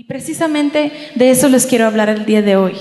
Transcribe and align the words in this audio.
Y 0.00 0.04
precisamente 0.04 0.92
de 1.14 1.30
eso 1.30 1.46
les 1.50 1.66
quiero 1.66 1.84
hablar 1.84 2.08
el 2.08 2.24
día 2.24 2.40
de 2.40 2.56
hoy. 2.56 2.72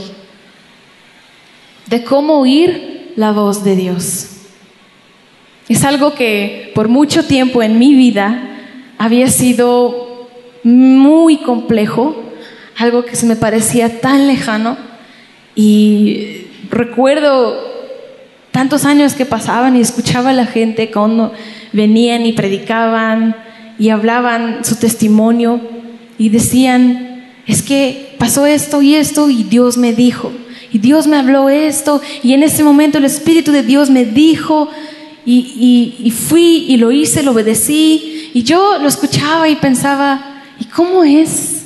De 1.88 2.06
cómo 2.06 2.40
oír 2.40 3.12
la 3.18 3.34
voz 3.34 3.66
de 3.66 3.76
Dios. 3.76 4.38
Es 5.68 5.84
algo 5.84 6.14
que 6.16 6.72
por 6.74 6.88
mucho 6.88 7.26
tiempo 7.26 7.62
en 7.62 7.78
mi 7.78 7.94
vida 7.94 8.62
había 8.98 9.28
sido 9.28 10.30
muy 10.64 11.40
complejo, 11.40 12.16
algo 12.78 13.04
que 13.04 13.18
se 13.18 13.26
me 13.26 13.36
parecía 13.36 14.00
tan 14.00 14.26
lejano 14.26 14.78
y 15.56 16.46
recuerdo 16.70 17.54
tantos 18.52 18.86
años 18.86 19.14
que 19.14 19.26
pasaban 19.26 19.76
y 19.76 19.82
escuchaba 19.82 20.30
a 20.30 20.34
la 20.34 20.46
gente 20.46 20.90
cuando 20.90 21.34
venían 21.74 22.26
y 22.26 22.32
predicaban 22.32 23.36
y 23.78 23.90
hablaban 23.90 24.64
su 24.64 24.78
testimonio 24.78 25.60
y 26.18 26.30
decían, 26.30 27.09
es 27.50 27.64
que 27.64 28.16
pasó 28.20 28.46
esto 28.46 28.84
y 28.84 28.94
esto 28.94 29.28
y 29.28 29.42
Dios 29.42 29.76
me 29.76 29.92
dijo, 29.92 30.32
y 30.72 30.78
Dios 30.78 31.08
me 31.08 31.18
habló 31.18 31.50
esto 31.50 32.00
y 32.22 32.34
en 32.34 32.44
ese 32.44 32.64
momento 32.64 33.00
el 33.00 33.06
Espíritu 33.06 33.52
de 33.52 33.64
Dios 33.64 33.90
me 33.90 34.06
dijo 34.06 34.70
y, 35.26 35.96
y 36.00 36.12
fui 36.12 36.66
y 36.68 36.78
lo 36.78 36.92
hice, 36.92 37.24
lo 37.24 37.32
obedecí 37.32 38.30
y 38.36 38.44
yo 38.44 38.78
lo 38.80 38.88
escuchaba 38.88 39.50
y 39.50 39.56
pensaba, 39.56 40.44
¿y 40.60 40.66
cómo 40.66 41.04
es? 41.04 41.64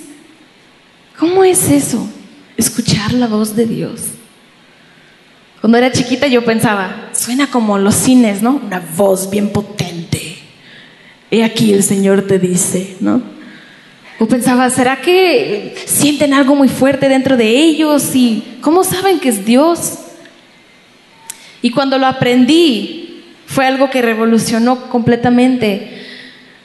¿Cómo 1.20 1.44
es 1.44 1.70
eso? 1.70 2.08
Escuchar 2.56 3.12
la 3.12 3.28
voz 3.28 3.54
de 3.54 3.66
Dios. 3.66 4.00
Cuando 5.60 5.78
era 5.78 5.92
chiquita 5.92 6.28
yo 6.28 6.46
pensaba, 6.46 7.10
suena 7.12 7.48
como 7.48 7.78
los 7.78 7.96
cines, 7.96 8.42
¿no? 8.42 8.62
Una 8.66 8.82
voz 8.96 9.30
bien 9.30 9.50
potente. 9.50 10.38
He 11.30 11.44
aquí 11.44 11.74
el 11.74 11.84
Señor 11.84 12.22
te 12.22 12.40
dice, 12.40 12.96
¿no? 13.02 13.33
O 14.20 14.28
pensaba, 14.28 14.70
¿será 14.70 15.02
que 15.02 15.76
sienten 15.86 16.34
algo 16.34 16.56
muy 16.56 16.70
fuerte 16.70 17.10
dentro 17.10 17.36
de 17.36 17.50
ellos? 17.50 18.16
¿Y 18.16 18.44
cómo 18.62 18.84
saben 18.84 19.20
que 19.20 19.30
es 19.30 19.46
Dios? 19.46 20.00
Y 21.62 21.72
cuando 21.72 21.98
lo 21.98 22.08
aprendí, 22.08 23.24
fue 23.46 23.66
algo 23.66 23.90
que 23.90 24.02
revolucionó 24.02 24.90
completamente 24.90 26.02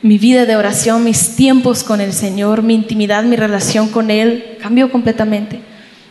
mi 0.02 0.18
vida 0.18 0.46
de 0.46 0.56
oración, 0.56 1.04
mis 1.04 1.36
tiempos 1.36 1.82
con 1.82 2.00
el 2.00 2.12
Señor, 2.12 2.62
mi 2.62 2.74
intimidad, 2.74 3.24
mi 3.24 3.36
relación 3.36 3.88
con 3.88 4.10
Él, 4.10 4.56
cambió 4.60 4.90
completamente. 4.90 5.60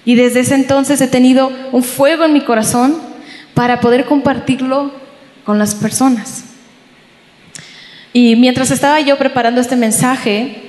Y 0.06 0.16
desde 0.16 0.42
ese 0.42 0.56
entonces 0.56 1.00
he 1.02 1.08
tenido 1.08 1.52
un 1.72 1.84
fuego 1.84 2.26
en 2.26 2.34
mi 2.34 2.42
corazón 2.42 2.98
para 3.54 3.80
poder 3.80 4.06
compartirlo 4.06 4.92
con 5.44 5.58
las 5.58 5.76
personas. 5.76 6.44
Y 8.14 8.36
mientras 8.36 8.72
estaba 8.72 9.00
yo 9.02 9.18
preparando 9.18 9.62
este 9.62 9.76
mensaje, 9.76 10.67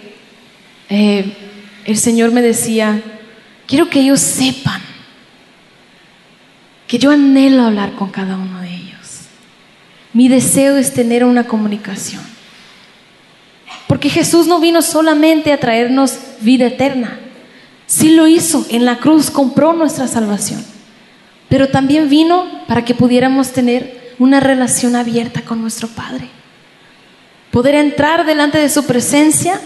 eh, 0.88 1.36
el 1.84 1.96
Señor 1.96 2.32
me 2.32 2.42
decía, 2.42 3.02
quiero 3.66 3.88
que 3.88 4.00
ellos 4.00 4.20
sepan 4.20 4.82
que 6.86 6.98
yo 6.98 7.10
anhelo 7.10 7.64
hablar 7.64 7.92
con 7.92 8.10
cada 8.10 8.36
uno 8.36 8.60
de 8.60 8.74
ellos. 8.74 9.20
Mi 10.12 10.28
deseo 10.28 10.76
es 10.76 10.94
tener 10.94 11.24
una 11.24 11.44
comunicación. 11.44 12.22
Porque 13.86 14.08
Jesús 14.08 14.46
no 14.46 14.60
vino 14.60 14.82
solamente 14.82 15.52
a 15.52 15.60
traernos 15.60 16.18
vida 16.40 16.66
eterna, 16.66 17.18
Sí 17.88 18.10
lo 18.10 18.28
hizo, 18.28 18.66
en 18.68 18.84
la 18.84 18.98
cruz 18.98 19.30
compró 19.30 19.72
nuestra 19.72 20.06
salvación, 20.06 20.62
pero 21.48 21.68
también 21.68 22.10
vino 22.10 22.46
para 22.68 22.84
que 22.84 22.94
pudiéramos 22.94 23.52
tener 23.52 24.12
una 24.18 24.40
relación 24.40 24.94
abierta 24.94 25.40
con 25.40 25.62
nuestro 25.62 25.88
Padre. 25.88 26.28
Poder 27.50 27.74
entrar 27.74 28.26
delante 28.26 28.58
de 28.58 28.68
su 28.68 28.84
presencia 28.84 29.58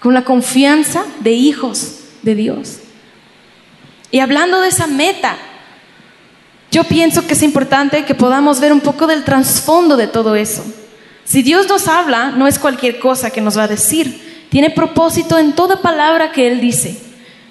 con 0.00 0.14
la 0.14 0.24
confianza 0.24 1.04
de 1.20 1.32
hijos 1.32 2.00
de 2.22 2.34
Dios. 2.34 2.78
Y 4.10 4.20
hablando 4.20 4.60
de 4.60 4.68
esa 4.68 4.86
meta, 4.86 5.36
yo 6.70 6.84
pienso 6.84 7.26
que 7.26 7.32
es 7.32 7.42
importante 7.42 8.04
que 8.04 8.14
podamos 8.14 8.60
ver 8.60 8.72
un 8.72 8.80
poco 8.80 9.06
del 9.06 9.24
trasfondo 9.24 9.96
de 9.96 10.06
todo 10.06 10.34
eso. 10.34 10.64
Si 11.24 11.42
Dios 11.42 11.68
nos 11.68 11.88
habla, 11.88 12.30
no 12.30 12.46
es 12.46 12.58
cualquier 12.58 12.98
cosa 12.98 13.30
que 13.30 13.40
nos 13.40 13.58
va 13.58 13.64
a 13.64 13.68
decir. 13.68 14.46
Tiene 14.50 14.70
propósito 14.70 15.38
en 15.38 15.52
toda 15.52 15.82
palabra 15.82 16.32
que 16.32 16.46
Él 16.46 16.60
dice. 16.60 16.96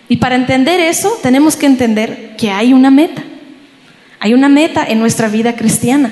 Y 0.10 0.18
para 0.18 0.36
entender 0.36 0.80
eso, 0.80 1.20
tenemos 1.22 1.56
que 1.56 1.66
entender 1.66 2.36
que 2.38 2.50
hay 2.50 2.74
una 2.74 2.90
meta. 2.90 3.24
Hay 4.20 4.34
una 4.34 4.50
meta 4.50 4.86
en 4.88 5.00
nuestra 5.00 5.28
vida 5.28 5.56
cristiana. 5.56 6.12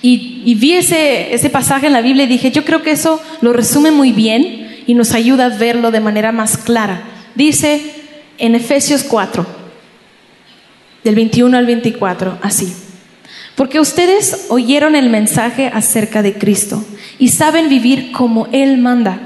Y, 0.00 0.54
vi 0.54 0.74
ese, 0.74 1.34
ese 1.34 1.50
pasaje 1.50 1.86
en 1.86 1.92
la 1.92 2.02
Biblia 2.02 2.24
y 2.24 2.28
dije, 2.28 2.52
yo 2.52 2.64
creo 2.64 2.82
que 2.82 2.92
eso 2.92 3.20
lo 3.40 3.52
resume 3.52 3.90
muy 3.90 4.12
bien 4.12 4.63
y 4.86 4.94
nos 4.94 5.12
ayuda 5.12 5.46
a 5.46 5.56
verlo 5.56 5.90
de 5.90 6.00
manera 6.00 6.32
más 6.32 6.56
clara. 6.56 7.02
Dice 7.34 7.82
en 8.38 8.54
Efesios 8.54 9.04
4, 9.04 9.46
del 11.04 11.14
21 11.14 11.56
al 11.56 11.66
24, 11.66 12.38
así. 12.42 12.74
Porque 13.54 13.80
ustedes 13.80 14.46
oyeron 14.48 14.96
el 14.96 15.10
mensaje 15.10 15.70
acerca 15.72 16.22
de 16.22 16.34
Cristo 16.34 16.84
y 17.18 17.28
saben 17.28 17.68
vivir 17.68 18.12
como 18.12 18.48
Él 18.52 18.78
manda, 18.78 19.20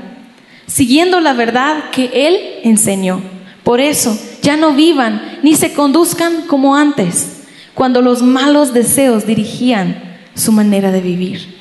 siguiendo 0.67 1.21
la 1.21 1.33
verdad 1.33 1.91
que 1.91 2.11
Él 2.13 2.61
enseñó 2.65 3.23
por 3.69 3.83
eso, 3.83 4.19
ya 4.41 4.57
no 4.57 4.73
vivan 4.73 5.41
ni 5.43 5.55
se 5.55 5.75
conduzcan 5.75 6.47
como 6.47 6.75
antes, 6.75 7.43
cuando 7.75 8.01
los 8.01 8.23
malos 8.23 8.73
deseos 8.73 9.27
dirigían 9.27 10.17
su 10.35 10.53
manera 10.53 10.91
de 10.91 11.03
vivir. 11.03 11.59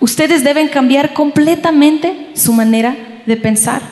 Ustedes 0.00 0.42
deben 0.42 0.68
cambiar 0.68 1.12
completamente 1.12 2.30
su 2.32 2.54
manera 2.54 2.96
de 3.26 3.36
pensar 3.36 3.82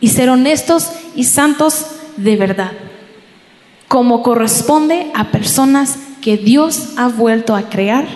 y 0.00 0.08
ser 0.08 0.30
honestos 0.30 0.90
y 1.14 1.24
santos 1.24 1.86
de 2.16 2.36
verdad, 2.36 2.72
como 3.88 4.22
corresponde 4.22 5.10
a 5.14 5.30
personas 5.30 5.98
que 6.20 6.36
Dios 6.36 6.90
ha 6.96 7.08
vuelto 7.08 7.54
a 7.56 7.68
crear 7.68 8.06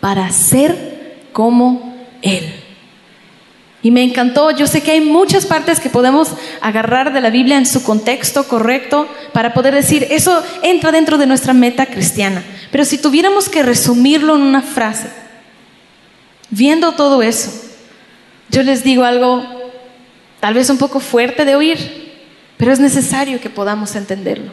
para 0.00 0.30
ser 0.30 1.26
como 1.32 1.94
Él. 2.22 2.54
Y 3.84 3.90
me 3.90 4.04
encantó, 4.04 4.52
yo 4.52 4.68
sé 4.68 4.80
que 4.80 4.92
hay 4.92 5.00
muchas 5.00 5.44
partes 5.44 5.80
que 5.80 5.90
podemos 5.90 6.28
agarrar 6.60 7.12
de 7.12 7.20
la 7.20 7.30
Biblia 7.30 7.58
en 7.58 7.66
su 7.66 7.82
contexto 7.82 8.44
correcto 8.44 9.08
para 9.32 9.54
poder 9.54 9.74
decir, 9.74 10.06
eso 10.10 10.40
entra 10.62 10.92
dentro 10.92 11.18
de 11.18 11.26
nuestra 11.26 11.52
meta 11.52 11.86
cristiana. 11.86 12.44
Pero 12.70 12.84
si 12.84 12.98
tuviéramos 12.98 13.48
que 13.48 13.64
resumirlo 13.64 14.36
en 14.36 14.42
una 14.42 14.62
frase, 14.62 15.08
viendo 16.48 16.92
todo 16.92 17.22
eso, 17.22 17.50
yo 18.50 18.62
les 18.62 18.84
digo 18.84 19.02
algo 19.02 19.61
tal 20.42 20.54
vez 20.54 20.68
un 20.70 20.76
poco 20.76 20.98
fuerte 20.98 21.44
de 21.44 21.54
oír, 21.54 21.78
pero 22.56 22.72
es 22.72 22.80
necesario 22.80 23.40
que 23.40 23.48
podamos 23.48 23.94
entenderlo. 23.94 24.52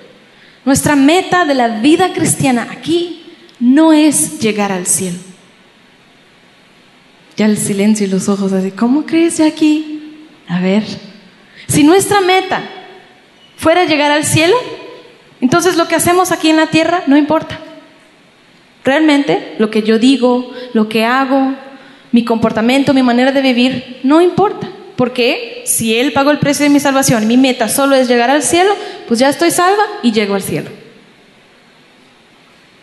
Nuestra 0.64 0.96
meta 0.96 1.46
de 1.46 1.56
la 1.56 1.80
vida 1.80 2.14
cristiana 2.14 2.68
aquí 2.70 3.24
no 3.60 3.92
es 3.92 4.40
llegar 4.40 4.72
al 4.72 4.86
cielo. 4.86 5.18
Ya 7.36 7.48
el 7.48 7.58
silencio 7.58 8.06
y 8.06 8.10
los 8.12 8.30
ojos 8.30 8.54
así, 8.54 8.70
¿cómo 8.70 9.08
crees 9.08 9.38
ya 9.38 9.48
aquí? 9.48 10.28
A 10.48 10.60
ver, 10.60 10.84
si 11.68 11.84
nuestra 11.84 12.22
meta 12.22 12.62
fuera 13.58 13.86
llegar 13.86 14.12
al 14.12 14.26
cielo, 14.26 14.58
entonces 15.42 15.76
lo 15.76 15.88
que 15.88 15.96
hacemos 15.96 16.32
aquí 16.32 16.52
en 16.52 16.58
la 16.58 16.68
tierra 16.68 17.02
no 17.08 17.18
importa. 17.18 17.60
Realmente 18.84 19.56
lo 19.58 19.72
que 19.72 19.82
yo 19.82 19.98
digo, 19.98 20.52
lo 20.74 20.88
que 20.88 21.04
hago, 21.04 21.56
mi 22.12 22.24
comportamiento, 22.24 22.94
mi 22.94 23.02
manera 23.02 23.32
de 23.32 23.42
vivir, 23.42 24.02
no 24.04 24.22
importa. 24.22 24.69
Porque 25.00 25.64
si 25.66 25.96
Él 25.96 26.12
pagó 26.12 26.30
el 26.30 26.40
precio 26.40 26.64
de 26.64 26.70
mi 26.70 26.82
salvación, 26.82 27.26
mi 27.26 27.38
meta 27.38 27.70
solo 27.70 27.96
es 27.96 28.10
llegar 28.10 28.30
al 28.30 28.44
cielo, 28.44 28.76
pues 29.08 29.18
ya 29.18 29.30
estoy 29.30 29.50
salva 29.50 29.82
y 30.04 30.12
llego 30.12 30.36
al 30.36 30.42
cielo. 30.44 30.70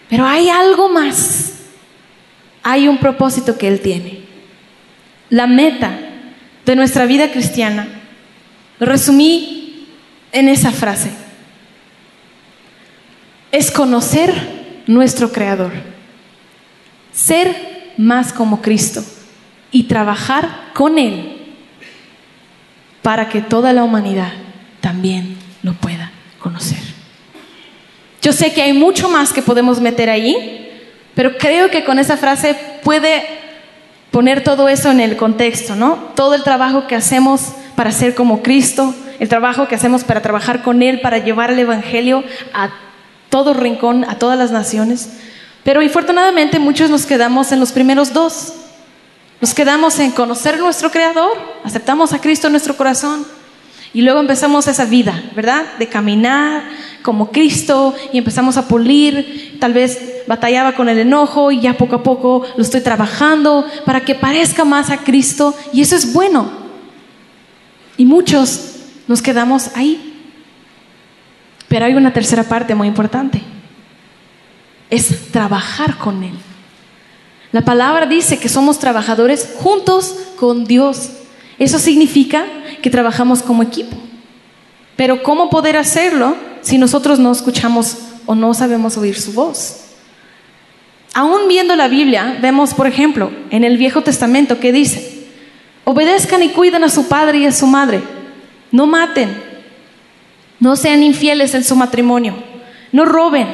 Pero 0.09 0.25
hay 0.25 0.49
algo 0.49 0.88
más. 0.88 1.53
Hay 2.62 2.88
un 2.88 2.97
propósito 2.97 3.59
que 3.59 3.69
Él 3.69 3.81
tiene. 3.81 4.21
La 5.28 5.47
meta 5.47 5.99
de 6.65 6.75
nuestra 6.75 7.04
vida 7.04 7.31
cristiana 7.31 7.87
lo 8.78 8.87
resumí 8.87 9.87
en 10.33 10.48
esa 10.48 10.72
frase. 10.72 11.10
Es 13.53 13.71
conocer 13.71 14.33
nuestro 14.86 15.33
Creador, 15.33 15.72
ser 17.12 17.92
más 17.98 18.33
como 18.33 18.62
Cristo 18.62 19.04
y 19.71 19.83
trabajar 19.83 20.71
con 20.72 20.98
Él 20.98 21.35
para 23.06 23.28
que 23.28 23.41
toda 23.41 23.72
la 23.72 23.84
humanidad 23.84 24.32
también 24.80 25.36
lo 25.62 25.74
pueda 25.74 26.10
conocer. 26.41 26.80
Yo 28.20 28.32
sé 28.32 28.53
que 28.53 28.62
hay 28.62 28.72
mucho 28.72 29.08
más 29.08 29.32
que 29.32 29.42
podemos 29.42 29.80
meter 29.80 30.10
ahí, 30.10 30.72
pero 31.14 31.38
creo 31.38 31.70
que 31.70 31.84
con 31.84 32.00
esa 32.00 32.16
frase 32.16 32.56
puede 32.82 33.22
poner 34.10 34.42
todo 34.42 34.68
eso 34.68 34.91
en 34.91 34.98
el 34.98 35.16
contexto, 35.16 35.76
¿no? 35.76 35.94
Todo 36.16 36.34
el 36.34 36.42
trabajo 36.42 36.88
que 36.88 36.97
hacemos 36.97 37.53
para 37.76 37.92
ser 37.92 38.16
como 38.16 38.42
Cristo, 38.42 38.92
el 39.20 39.28
trabajo 39.28 39.68
que 39.68 39.76
hacemos 39.76 40.02
para 40.02 40.20
trabajar 40.20 40.64
con 40.64 40.82
Él, 40.82 41.00
para 41.00 41.18
llevar 41.18 41.52
el 41.52 41.60
Evangelio 41.60 42.24
a 42.52 42.70
todo 43.30 43.54
rincón, 43.54 44.02
a 44.02 44.18
todas 44.18 44.36
las 44.36 44.50
naciones. 44.50 45.10
Pero 45.62 45.80
infortunadamente 45.80 46.59
muchos 46.59 46.91
nos 46.91 47.06
quedamos 47.06 47.52
en 47.52 47.60
los 47.60 47.70
primeros 47.70 48.12
dos. 48.12 48.66
Nos 49.41 49.53
quedamos 49.53 49.98
en 49.98 50.12
conocer 50.12 50.59
nuestro 50.59 50.91
Creador, 50.91 51.36
aceptamos 51.62 52.12
a 52.12 52.21
Cristo 52.21 52.47
en 52.47 52.54
nuestro 52.54 52.77
corazón 52.77 53.27
Y 53.92 54.03
luego 54.03 54.21
empezamos 54.21 54.66
esa 54.66 54.84
vida, 54.84 55.22
¿verdad? 55.34 55.65
De 55.78 55.88
caminar 55.88 56.65
como 57.03 57.30
Cristo 57.30 57.94
y 58.12 58.18
empezamos 58.18 58.56
a 58.56 58.66
pulir. 58.66 59.56
Tal 59.60 59.72
vez 59.72 60.24
batallaba 60.27 60.72
con 60.72 60.88
el 60.88 60.98
enojo 60.98 61.50
y 61.53 61.60
ya 61.60 61.74
poco 61.74 61.97
a 61.97 62.03
poco 62.03 62.44
lo 62.56 62.62
estoy 62.62 62.80
trabajando 62.80 63.65
para 63.84 64.00
que 64.00 64.15
parezca 64.15 64.65
más 64.65 64.91
a 64.91 64.98
Cristo. 64.98 65.54
Y 65.72 65.83
eso 65.83 65.97
es 65.97 66.12
bueno. 66.12 66.50
Y 67.97 68.04
muchos 68.04 68.77
nos 69.06 69.22
quedamos 69.22 69.71
ahí. 69.77 70.15
Pero 71.68 71.86
hay 71.86 71.94
una 71.94 72.12
tercera 72.12 72.42
parte 72.42 72.74
muy 72.74 72.88
importante. 72.88 73.41
Es 74.91 75.30
trabajar 75.30 75.97
con 75.97 76.22
Él. 76.22 76.34
La 77.56 77.62
palabra 77.62 78.04
dice 78.04 78.38
que 78.38 78.50
somos 78.50 78.78
trabajadores 78.78 79.48
juntos 79.56 80.14
con 80.38 80.66
Dios. 80.66 81.08
Eso 81.58 81.78
significa 81.78 82.44
que 82.82 82.91
trabajamos 82.91 83.42
como 83.42 83.62
equipo. 83.62 83.97
Pero 84.94 85.22
¿cómo 85.22 85.48
poder 85.48 85.78
hacerlo 85.78 86.36
si 86.60 86.76
nosotros 86.76 87.18
no 87.18 87.32
escuchamos 87.32 87.97
o 88.26 88.34
no 88.34 88.53
sabemos 88.53 88.98
oír 88.98 89.18
su 89.18 89.32
voz? 89.32 89.86
Aún 91.14 91.48
viendo 91.48 91.74
la 91.76 91.88
Biblia, 91.88 92.36
vemos, 92.42 92.74
por 92.74 92.86
ejemplo, 92.86 93.30
en 93.48 93.64
el 93.64 93.78
Viejo 93.78 94.02
Testamento 94.02 94.60
que 94.60 94.70
dice, 94.70 95.26
obedezcan 95.84 96.42
y 96.42 96.50
cuiden 96.50 96.84
a 96.84 96.91
su 96.91 97.09
padre 97.09 97.38
y 97.38 97.47
a 97.47 97.52
su 97.52 97.66
madre, 97.66 98.02
no 98.70 98.86
maten, 98.86 99.30
no 100.60 100.76
sean 100.76 101.02
infieles 101.02 101.54
en 101.54 101.64
su 101.64 101.74
matrimonio, 101.74 102.34
no 102.92 103.06
roben, 103.06 103.48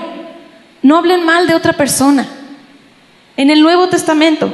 no 0.83 0.99
hablen 0.99 1.25
mal 1.25 1.47
de 1.47 1.55
otra 1.55 1.75
persona. 1.75 2.27
En 3.37 3.51
el 3.51 3.63
Nuevo 3.63 3.89
Testamento, 3.89 4.53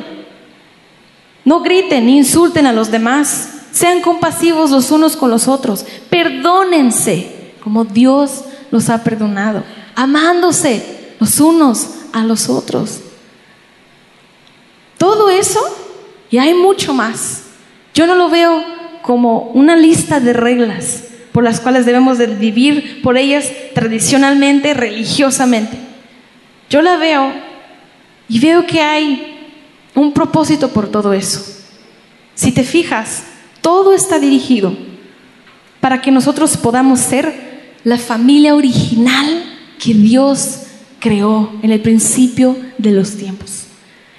no 1.45 1.61
griten 1.61 2.07
ni 2.07 2.19
insulten 2.19 2.67
a 2.67 2.73
los 2.73 2.91
demás, 2.91 3.51
sean 3.73 4.01
compasivos 4.01 4.71
los 4.71 4.91
unos 4.91 5.17
con 5.17 5.31
los 5.31 5.49
otros, 5.49 5.85
perdónense 6.11 7.53
como 7.63 7.85
Dios 7.85 8.45
los 8.71 8.89
ha 8.89 9.03
perdonado, 9.03 9.65
amándose 9.95 11.15
los 11.19 11.41
unos 11.41 11.91
a 12.13 12.23
los 12.25 12.49
otros. 12.49 13.01
Todo 14.97 15.31
eso, 15.31 15.61
y 16.31 16.39
hay 16.39 16.55
mucho 16.55 16.93
más. 16.93 17.45
Yo 17.95 18.07
no 18.07 18.15
lo 18.15 18.29
veo 18.29 18.63
como 19.03 19.51
una 19.55 19.77
lista 19.77 20.21
de 20.21 20.33
reglas 20.33 21.05
por 21.33 21.45
las 21.45 21.61
cuales 21.61 21.87
debemos 21.87 22.19
de 22.19 22.27
vivir 22.27 23.01
por 23.03 23.17
ellas 23.17 23.51
tradicionalmente, 23.75 24.75
religiosamente. 24.75 25.79
Yo 26.69 26.83
la 26.83 26.97
veo 26.97 27.48
y 28.29 28.39
veo 28.39 28.67
que 28.67 28.81
hay 28.81 29.39
un 29.95 30.13
propósito 30.13 30.69
por 30.69 30.91
todo 30.91 31.13
eso. 31.13 31.45
Si 32.35 32.53
te 32.53 32.63
fijas, 32.63 33.25
todo 33.61 33.95
está 33.95 34.19
dirigido 34.19 34.77
para 35.81 36.01
que 36.01 36.11
nosotros 36.11 36.57
podamos 36.57 37.01
ser 37.01 37.75
la 37.85 37.99
familia 37.99 38.55
original 38.55 39.45
que 39.79 39.95
Dios 39.95 40.61
creó 41.01 41.53
en 41.63 41.73
el 41.73 41.81
principio 41.81 42.57
de 42.77 42.93
los 42.93 43.17
tiempos. 43.17 43.65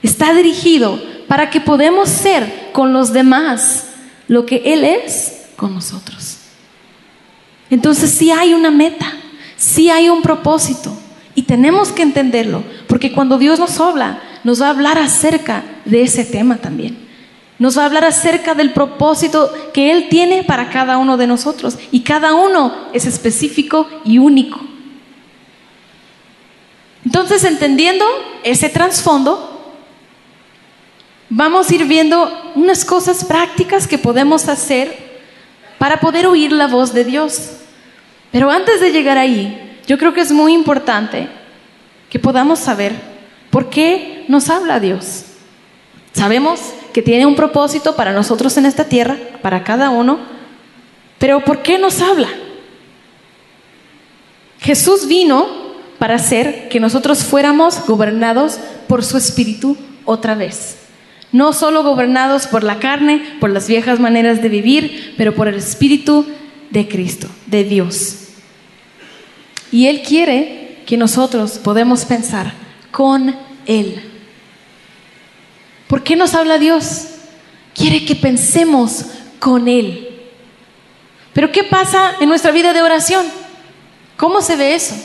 Está 0.01 0.33
dirigido 0.33 1.01
para 1.27 1.49
que 1.49 1.61
podamos 1.61 2.09
ser 2.09 2.71
con 2.71 2.93
los 2.93 3.13
demás 3.13 3.85
lo 4.27 4.45
que 4.45 4.61
Él 4.65 4.83
es 4.83 5.47
con 5.55 5.73
nosotros. 5.73 6.37
Entonces 7.69 8.09
sí 8.11 8.31
hay 8.31 8.53
una 8.53 8.71
meta, 8.71 9.13
sí 9.57 9.89
hay 9.89 10.09
un 10.09 10.21
propósito 10.21 10.97
y 11.39 11.43
tenemos 11.43 11.93
que 11.93 12.01
entenderlo, 12.01 12.65
porque 12.85 13.13
cuando 13.13 13.37
Dios 13.37 13.59
nos 13.59 13.79
habla, 13.79 14.21
nos 14.43 14.61
va 14.61 14.67
a 14.67 14.71
hablar 14.71 14.97
acerca 14.97 15.63
de 15.85 16.01
ese 16.01 16.25
tema 16.25 16.57
también. 16.57 16.97
Nos 17.59 17.77
va 17.77 17.83
a 17.83 17.85
hablar 17.85 18.03
acerca 18.03 18.55
del 18.55 18.73
propósito 18.73 19.49
que 19.73 19.89
Él 19.89 20.09
tiene 20.09 20.43
para 20.43 20.69
cada 20.69 20.97
uno 20.97 21.15
de 21.15 21.27
nosotros 21.27 21.79
y 21.93 22.01
cada 22.01 22.33
uno 22.33 22.89
es 22.91 23.05
específico 23.05 23.87
y 24.03 24.17
único. 24.17 24.59
Entonces, 27.05 27.45
entendiendo 27.45 28.03
ese 28.43 28.67
trasfondo, 28.67 29.73
vamos 31.29 31.69
a 31.69 31.75
ir 31.75 31.85
viendo 31.85 32.51
unas 32.55 32.83
cosas 32.83 33.23
prácticas 33.23 33.87
que 33.87 33.97
podemos 33.97 34.49
hacer 34.49 35.21
para 35.77 36.01
poder 36.01 36.27
oír 36.27 36.51
la 36.51 36.67
voz 36.67 36.93
de 36.93 37.05
Dios. 37.05 37.51
Pero 38.29 38.51
antes 38.51 38.81
de 38.81 38.91
llegar 38.91 39.17
ahí, 39.17 39.67
yo 39.89 39.97
creo 39.97 40.13
que 40.13 40.21
es 40.21 40.31
muy 40.31 40.53
importante 40.53 41.27
que 42.11 42.19
podamos 42.19 42.59
saber 42.59 42.93
por 43.49 43.71
qué 43.71 44.23
nos 44.27 44.51
habla 44.51 44.79
Dios. 44.79 45.23
Sabemos 46.13 46.59
que 46.93 47.01
tiene 47.01 47.25
un 47.25 47.35
propósito 47.35 47.95
para 47.95 48.13
nosotros 48.13 48.55
en 48.57 48.67
esta 48.67 48.83
tierra, 48.83 49.17
para 49.41 49.63
cada 49.63 49.89
uno, 49.89 50.19
pero 51.17 51.43
¿por 51.43 51.63
qué 51.63 51.79
nos 51.79 52.01
habla? 52.01 52.27
Jesús 54.59 55.07
vino 55.07 55.47
para 55.97 56.15
hacer 56.15 56.69
que 56.69 56.79
nosotros 56.79 57.23
fuéramos 57.23 57.87
gobernados 57.87 58.59
por 58.87 59.03
su 59.03 59.17
espíritu 59.17 59.75
otra 60.05 60.35
vez. 60.35 60.77
No 61.31 61.51
solo 61.51 61.81
gobernados 61.81 62.45
por 62.45 62.63
la 62.63 62.77
carne, 62.77 63.23
por 63.39 63.49
las 63.49 63.67
viejas 63.67 63.99
maneras 63.99 64.43
de 64.43 64.49
vivir, 64.49 65.15
pero 65.17 65.33
por 65.33 65.47
el 65.47 65.55
espíritu 65.55 66.27
de 66.69 66.87
Cristo, 66.87 67.27
de 67.47 67.63
Dios. 67.63 68.28
Y 69.71 69.87
Él 69.87 70.01
quiere 70.01 70.79
que 70.85 70.97
nosotros 70.97 71.59
podamos 71.59 72.05
pensar 72.05 72.53
con 72.91 73.35
Él. 73.65 74.03
¿Por 75.87 76.03
qué 76.03 76.15
nos 76.15 76.33
habla 76.33 76.57
Dios? 76.57 77.07
Quiere 77.73 78.05
que 78.05 78.15
pensemos 78.15 79.05
con 79.39 79.67
Él. 79.67 80.09
Pero 81.33 81.51
¿qué 81.51 81.63
pasa 81.63 82.13
en 82.19 82.29
nuestra 82.29 82.51
vida 82.51 82.73
de 82.73 82.81
oración? 82.81 83.25
¿Cómo 84.17 84.41
se 84.41 84.55
ve 84.55 84.75
eso? 84.75 84.95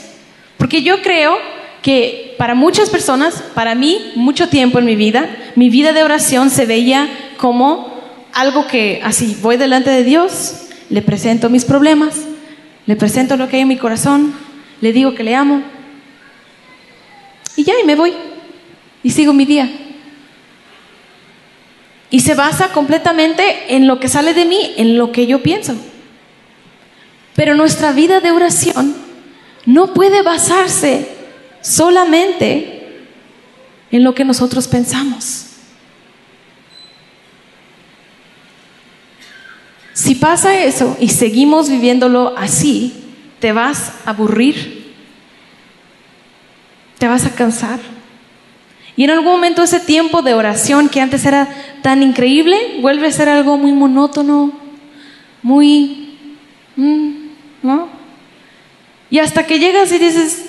Porque 0.57 0.81
yo 0.81 1.01
creo 1.01 1.37
que 1.81 2.35
para 2.37 2.55
muchas 2.55 2.89
personas, 2.89 3.43
para 3.53 3.75
mí, 3.75 4.11
mucho 4.15 4.49
tiempo 4.49 4.79
en 4.79 4.85
mi 4.85 4.95
vida, 4.95 5.29
mi 5.55 5.69
vida 5.69 5.93
de 5.93 6.03
oración 6.03 6.49
se 6.49 6.65
veía 6.65 7.09
como 7.37 7.93
algo 8.33 8.67
que 8.67 9.01
así, 9.03 9.37
voy 9.41 9.57
delante 9.57 9.89
de 9.89 10.03
Dios, 10.03 10.65
le 10.89 11.01
presento 11.01 11.49
mis 11.49 11.63
problemas, 11.63 12.25
le 12.85 12.95
presento 12.95 13.37
lo 13.37 13.47
que 13.47 13.57
hay 13.57 13.61
en 13.61 13.67
mi 13.67 13.77
corazón, 13.77 14.33
le 14.81 14.93
digo 14.93 15.15
que 15.15 15.23
le 15.23 15.35
amo, 15.35 15.63
y 17.55 17.63
ya, 17.63 17.73
y 17.81 17.85
me 17.85 17.95
voy, 17.95 18.13
y 19.03 19.09
sigo 19.11 19.33
mi 19.33 19.45
día. 19.45 19.69
Y 22.09 22.19
se 22.19 22.35
basa 22.35 22.69
completamente 22.69 23.75
en 23.75 23.87
lo 23.87 23.99
que 23.99 24.07
sale 24.07 24.33
de 24.33 24.45
mí, 24.45 24.73
en 24.77 24.97
lo 24.97 25.11
que 25.11 25.27
yo 25.27 25.41
pienso. 25.41 25.75
Pero 27.35 27.55
nuestra 27.55 27.91
vida 27.91 28.19
de 28.19 28.31
oración 28.31 28.95
no 29.65 29.93
puede 29.93 30.21
basarse 30.21 31.09
solamente 31.61 33.05
en 33.91 34.03
lo 34.03 34.13
que 34.13 34.23
nosotros 34.23 34.67
pensamos. 34.67 35.45
Si 39.93 40.15
pasa 40.15 40.61
eso 40.61 40.97
y 40.99 41.09
seguimos 41.09 41.69
viviéndolo 41.69 42.33
así, 42.37 43.04
te 43.45 43.51
vas 43.51 43.91
a 44.05 44.09
aburrir, 44.09 44.91
te 46.97 47.07
vas 47.07 47.27
a 47.27 47.35
cansar. 47.35 47.79
Y 48.95 49.03
en 49.03 49.11
algún 49.11 49.33
momento 49.33 49.61
ese 49.61 49.79
tiempo 49.79 50.23
de 50.23 50.33
oración 50.33 50.89
que 50.89 50.99
antes 50.99 51.23
era 51.25 51.47
tan 51.83 52.01
increíble 52.01 52.57
vuelve 52.81 53.05
a 53.05 53.11
ser 53.11 53.29
algo 53.29 53.55
muy 53.59 53.71
monótono, 53.71 54.51
muy... 55.43 56.17
Mm, 56.75 57.11
¿no? 57.61 57.87
Y 59.11 59.19
hasta 59.19 59.45
que 59.45 59.59
llegas 59.59 59.91
y 59.91 59.99
dices, 59.99 60.47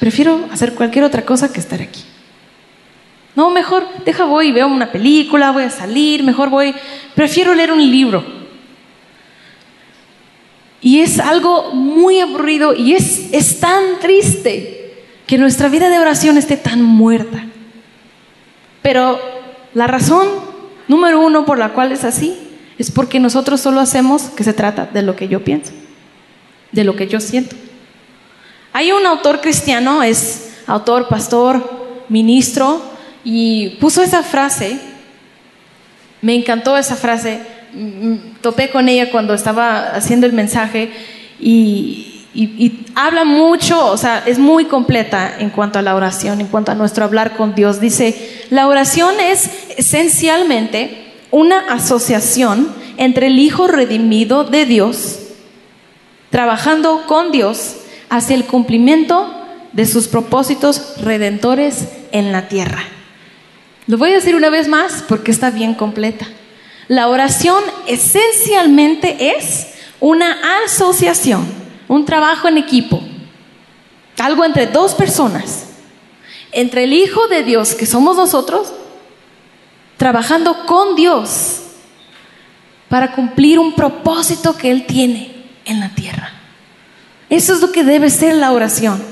prefiero 0.00 0.48
hacer 0.50 0.74
cualquier 0.74 1.04
otra 1.04 1.24
cosa 1.24 1.52
que 1.52 1.60
estar 1.60 1.80
aquí. 1.80 2.02
No, 3.36 3.50
mejor, 3.50 3.86
deja 4.04 4.24
voy 4.24 4.48
y 4.48 4.52
veo 4.52 4.66
una 4.66 4.90
película, 4.90 5.52
voy 5.52 5.62
a 5.62 5.70
salir, 5.70 6.24
mejor 6.24 6.50
voy, 6.50 6.74
prefiero 7.14 7.54
leer 7.54 7.70
un 7.70 7.88
libro. 7.88 8.41
Y 10.82 11.00
es 11.00 11.20
algo 11.20 11.72
muy 11.72 12.20
aburrido 12.20 12.74
y 12.74 12.94
es, 12.94 13.32
es 13.32 13.60
tan 13.60 14.00
triste 14.00 14.94
que 15.26 15.38
nuestra 15.38 15.68
vida 15.68 15.88
de 15.88 15.98
oración 15.98 16.36
esté 16.36 16.56
tan 16.56 16.82
muerta. 16.82 17.46
Pero 18.82 19.18
la 19.74 19.86
razón 19.86 20.28
número 20.88 21.20
uno 21.20 21.44
por 21.46 21.58
la 21.58 21.70
cual 21.70 21.92
es 21.92 22.04
así 22.04 22.36
es 22.78 22.90
porque 22.90 23.20
nosotros 23.20 23.60
solo 23.60 23.80
hacemos 23.80 24.24
que 24.24 24.42
se 24.42 24.52
trata 24.52 24.86
de 24.86 25.02
lo 25.02 25.14
que 25.14 25.28
yo 25.28 25.44
pienso 25.44 25.72
de 26.72 26.84
lo 26.84 26.96
que 26.96 27.06
yo 27.06 27.20
siento. 27.20 27.54
Hay 28.72 28.90
un 28.90 29.06
autor 29.06 29.40
cristiano, 29.40 30.02
es 30.02 30.54
autor, 30.66 31.08
pastor, 31.08 32.04
ministro, 32.08 32.82
y 33.22 33.76
puso 33.80 34.02
esa 34.02 34.22
frase, 34.22 34.80
me 36.22 36.34
encantó 36.34 36.76
esa 36.76 36.96
frase, 36.96 37.40
topé 38.40 38.70
con 38.70 38.88
ella 38.88 39.10
cuando 39.10 39.34
estaba 39.34 39.94
haciendo 39.94 40.26
el 40.26 40.32
mensaje 40.32 40.90
y, 41.40 42.08
habla 42.94 43.24
mucho, 43.24 43.86
o 43.86 43.96
sea, 43.96 44.22
es 44.24 44.38
muy 44.38 44.64
completa 44.64 45.34
en 45.38 45.50
cuanto 45.50 45.78
a 45.78 45.82
la 45.82 45.94
oración, 45.94 46.40
en 46.40 46.46
cuanto 46.46 46.72
a 46.72 46.74
nuestro 46.74 47.04
hablar 47.04 47.36
con 47.36 47.54
Dios. 47.54 47.78
Dice, 47.78 48.46
la 48.50 48.68
oración 48.68 49.14
es 49.20 49.50
esencialmente 49.76 51.12
una 51.30 51.60
asociación 51.72 52.72
entre 52.96 53.26
el 53.26 53.38
Hijo 53.38 53.66
redimido 53.66 54.44
de 54.44 54.64
Dios, 54.64 55.18
trabajando 56.30 57.04
con 57.06 57.32
Dios 57.32 57.76
hacia 58.08 58.34
el 58.34 58.44
cumplimiento 58.44 59.34
de 59.72 59.86
sus 59.86 60.08
propósitos 60.08 61.00
redentores 61.02 61.88
en 62.12 62.32
la 62.32 62.48
tierra. 62.48 62.82
Lo 63.86 63.98
voy 63.98 64.10
a 64.12 64.14
decir 64.14 64.36
una 64.36 64.48
vez 64.48 64.68
más 64.68 65.04
porque 65.06 65.30
está 65.30 65.50
bien 65.50 65.74
completa. 65.74 66.26
La 66.88 67.08
oración 67.08 67.62
esencialmente 67.86 69.36
es 69.36 69.68
una 70.00 70.36
asociación, 70.64 71.46
un 71.88 72.04
trabajo 72.04 72.48
en 72.48 72.58
equipo, 72.58 73.02
algo 74.18 74.44
entre 74.44 74.66
dos 74.66 74.94
personas, 74.94 75.66
entre 76.50 76.84
el 76.84 76.92
Hijo 76.92 77.28
de 77.28 77.44
Dios, 77.44 77.74
que 77.74 77.86
somos 77.86 78.16
nosotros, 78.16 78.72
trabajando 79.96 80.66
con 80.66 80.96
Dios 80.96 81.60
para 82.88 83.12
cumplir 83.12 83.58
un 83.58 83.74
propósito 83.74 84.56
que 84.56 84.70
Él 84.70 84.84
tiene 84.86 85.34
en 85.64 85.80
la 85.80 85.88
tierra. 85.94 86.30
Eso 87.30 87.54
es 87.54 87.60
lo 87.60 87.72
que 87.72 87.84
debe 87.84 88.10
ser 88.10 88.34
la 88.34 88.52
oración, 88.52 89.02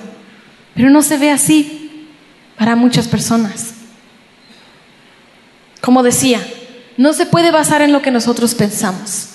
pero 0.74 0.90
no 0.90 1.02
se 1.02 1.16
ve 1.16 1.30
así 1.30 2.08
para 2.58 2.76
muchas 2.76 3.08
personas. 3.08 3.74
Como 5.80 6.02
decía, 6.02 6.40
no 7.00 7.14
se 7.14 7.24
puede 7.24 7.50
basar 7.50 7.80
en 7.80 7.94
lo 7.94 8.02
que 8.02 8.10
nosotros 8.10 8.54
pensamos. 8.54 9.28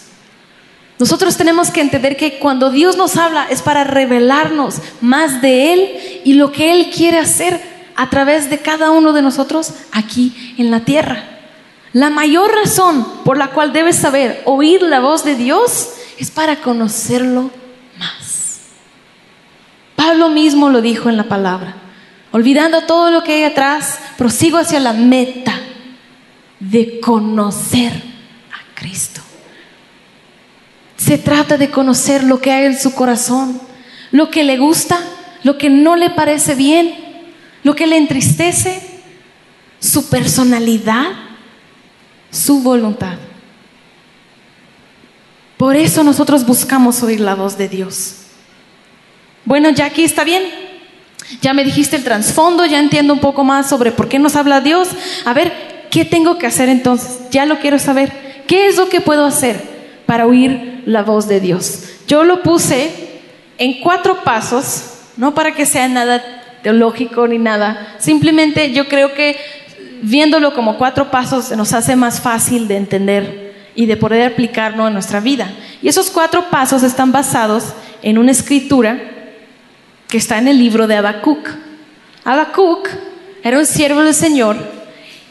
Nosotros 0.99 1.35
tenemos 1.35 1.71
que 1.71 1.81
entender 1.81 2.15
que 2.15 2.37
cuando 2.37 2.69
Dios 2.69 2.95
nos 2.95 3.17
habla 3.17 3.47
es 3.49 3.63
para 3.63 3.83
revelarnos 3.83 4.75
más 5.01 5.41
de 5.41 5.73
Él 5.73 6.21
y 6.23 6.33
lo 6.35 6.51
que 6.51 6.71
Él 6.71 6.91
quiere 6.95 7.17
hacer 7.17 7.59
a 7.95 8.07
través 8.11 8.51
de 8.51 8.59
cada 8.59 8.91
uno 8.91 9.13
de 9.13 9.23
nosotros 9.23 9.71
aquí 9.91 10.53
en 10.59 10.69
la 10.69 10.81
tierra. 10.81 11.23
La 11.91 12.11
mayor 12.11 12.53
razón 12.53 13.03
por 13.25 13.35
la 13.35 13.47
cual 13.47 13.73
debes 13.73 13.95
saber 13.95 14.43
oír 14.45 14.83
la 14.83 14.99
voz 14.99 15.23
de 15.23 15.33
Dios 15.33 15.89
es 16.19 16.29
para 16.29 16.57
conocerlo 16.57 17.49
más. 17.97 18.59
Pablo 19.95 20.29
mismo 20.29 20.69
lo 20.69 20.81
dijo 20.81 21.09
en 21.09 21.17
la 21.17 21.23
palabra. 21.23 21.77
Olvidando 22.31 22.81
todo 22.81 23.09
lo 23.09 23.23
que 23.23 23.33
hay 23.33 23.43
atrás, 23.43 23.97
prosigo 24.19 24.59
hacia 24.59 24.79
la 24.79 24.93
meta 24.93 25.54
de 26.59 26.99
conocer 26.99 27.91
a 27.91 28.79
Cristo. 28.79 29.21
Se 30.97 31.17
trata 31.17 31.57
de 31.57 31.69
conocer 31.69 32.23
lo 32.23 32.39
que 32.39 32.51
hay 32.51 32.65
en 32.65 32.79
su 32.79 32.93
corazón, 32.93 33.59
lo 34.11 34.29
que 34.29 34.43
le 34.43 34.57
gusta, 34.57 34.99
lo 35.43 35.57
que 35.57 35.69
no 35.69 35.95
le 35.95 36.09
parece 36.09 36.55
bien, 36.55 36.95
lo 37.63 37.75
que 37.75 37.87
le 37.87 37.97
entristece, 37.97 38.81
su 39.79 40.09
personalidad, 40.09 41.07
su 42.31 42.61
voluntad. 42.61 43.17
Por 45.57 45.75
eso 45.75 46.03
nosotros 46.03 46.45
buscamos 46.45 47.01
oír 47.03 47.19
la 47.19 47.35
voz 47.35 47.57
de 47.57 47.69
Dios. 47.69 48.15
Bueno, 49.45 49.69
ya 49.69 49.85
aquí 49.85 50.03
está 50.03 50.23
bien. 50.23 50.43
Ya 51.41 51.53
me 51.53 51.63
dijiste 51.63 51.95
el 51.95 52.03
trasfondo, 52.03 52.65
ya 52.65 52.79
entiendo 52.79 53.13
un 53.13 53.19
poco 53.19 53.43
más 53.43 53.69
sobre 53.69 53.91
por 53.91 54.09
qué 54.09 54.19
nos 54.19 54.35
habla 54.35 54.61
Dios. 54.61 54.89
A 55.25 55.33
ver, 55.33 55.74
¿Qué 55.95 56.03
tengo 56.03 56.37
que 56.37 56.45
hacer 56.45 56.67
entonces? 56.67 57.21
Ya 57.31 57.45
lo 57.45 57.59
quiero 57.59 57.79
saber. 57.79 58.11
¿Qué 58.47 58.67
es 58.67 58.75
lo 58.75 58.89
que 58.89 58.99
puedo 58.99 59.23
hacer 59.23 59.55
para 60.05 60.25
oír 60.25 60.83
la 60.85 61.03
voz 61.03 61.29
de 61.29 61.39
Dios? 61.39 61.83
Yo 62.05 62.25
lo 62.25 62.43
puse 62.43 63.21
en 63.57 63.79
cuatro 63.79 64.21
pasos, 64.25 64.91
no 65.15 65.33
para 65.33 65.55
que 65.55 65.65
sea 65.65 65.87
nada 65.87 66.21
teológico 66.61 67.29
ni 67.29 67.37
nada. 67.37 67.95
Simplemente 67.97 68.73
yo 68.73 68.89
creo 68.89 69.13
que 69.13 69.37
viéndolo 70.01 70.53
como 70.53 70.77
cuatro 70.77 71.11
pasos 71.11 71.51
nos 71.51 71.71
hace 71.71 71.95
más 71.95 72.19
fácil 72.19 72.67
de 72.67 72.75
entender 72.75 73.55
y 73.73 73.85
de 73.85 73.95
poder 73.95 74.33
aplicarlo 74.33 74.85
en 74.87 74.93
nuestra 74.93 75.21
vida. 75.21 75.49
Y 75.81 75.87
esos 75.87 76.11
cuatro 76.11 76.49
pasos 76.49 76.83
están 76.83 77.13
basados 77.13 77.73
en 78.01 78.17
una 78.17 78.31
escritura 78.31 78.99
que 80.09 80.17
está 80.17 80.39
en 80.39 80.49
el 80.49 80.59
libro 80.59 80.87
de 80.87 80.97
Habacuc. 80.97 81.47
Habacuc 82.25 82.89
era 83.43 83.57
un 83.57 83.65
siervo 83.65 84.01
del 84.01 84.13
Señor 84.13 84.57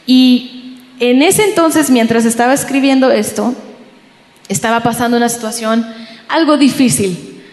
y 0.07 0.54
en 0.99 1.21
ese 1.21 1.43
entonces, 1.45 1.89
mientras 1.89 2.25
estaba 2.25 2.53
escribiendo 2.53 3.11
esto, 3.11 3.53
estaba 4.47 4.81
pasando 4.81 5.17
una 5.17 5.29
situación 5.29 5.85
algo 6.27 6.57
difícil 6.57 7.43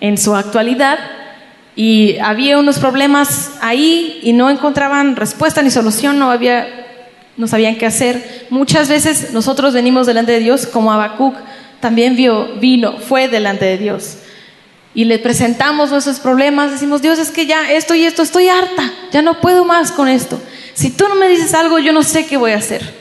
en 0.00 0.18
su 0.18 0.34
actualidad 0.34 0.98
y 1.76 2.18
había 2.18 2.58
unos 2.58 2.78
problemas 2.78 3.52
ahí 3.60 4.20
y 4.22 4.32
no 4.32 4.50
encontraban 4.50 5.16
respuesta 5.16 5.62
ni 5.62 5.70
solución, 5.70 6.18
no 6.18 6.30
había, 6.30 6.68
no 7.36 7.48
sabían 7.48 7.76
qué 7.76 7.86
hacer. 7.86 8.46
Muchas 8.50 8.88
veces 8.88 9.32
nosotros 9.32 9.74
venimos 9.74 10.06
delante 10.06 10.32
de 10.32 10.40
Dios 10.40 10.66
como 10.66 10.92
Habacuc 10.92 11.34
también 11.80 12.16
vio, 12.16 12.54
vino, 12.60 12.98
fue 12.98 13.28
delante 13.28 13.64
de 13.64 13.78
Dios. 13.78 14.18
Y 14.94 15.04
le 15.04 15.18
presentamos 15.18 15.90
nuestros 15.90 16.20
problemas, 16.20 16.70
decimos, 16.70 17.02
Dios, 17.02 17.18
es 17.18 17.30
que 17.30 17.46
ya 17.46 17.72
esto 17.72 17.94
y 17.94 18.04
esto, 18.04 18.22
estoy 18.22 18.48
harta, 18.48 18.92
ya 19.10 19.22
no 19.22 19.40
puedo 19.40 19.64
más 19.64 19.90
con 19.90 20.08
esto. 20.08 20.40
Si 20.74 20.90
tú 20.90 21.08
no 21.08 21.14
me 21.14 21.28
dices 21.28 21.54
algo, 21.54 21.78
yo 21.78 21.92
no 21.92 22.02
sé 22.02 22.26
qué 22.26 22.36
voy 22.36 22.52
a 22.52 22.56
hacer. 22.58 22.94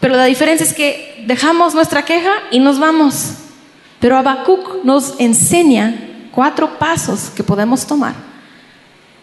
Pero 0.00 0.14
la 0.14 0.26
diferencia 0.26 0.64
es 0.64 0.74
que 0.74 1.24
dejamos 1.26 1.74
nuestra 1.74 2.04
queja 2.04 2.32
y 2.50 2.60
nos 2.60 2.78
vamos. 2.78 3.34
Pero 4.00 4.16
Habacuc 4.16 4.84
nos 4.84 5.18
enseña 5.18 5.94
cuatro 6.30 6.78
pasos 6.78 7.30
que 7.34 7.42
podemos 7.42 7.86
tomar. 7.86 8.14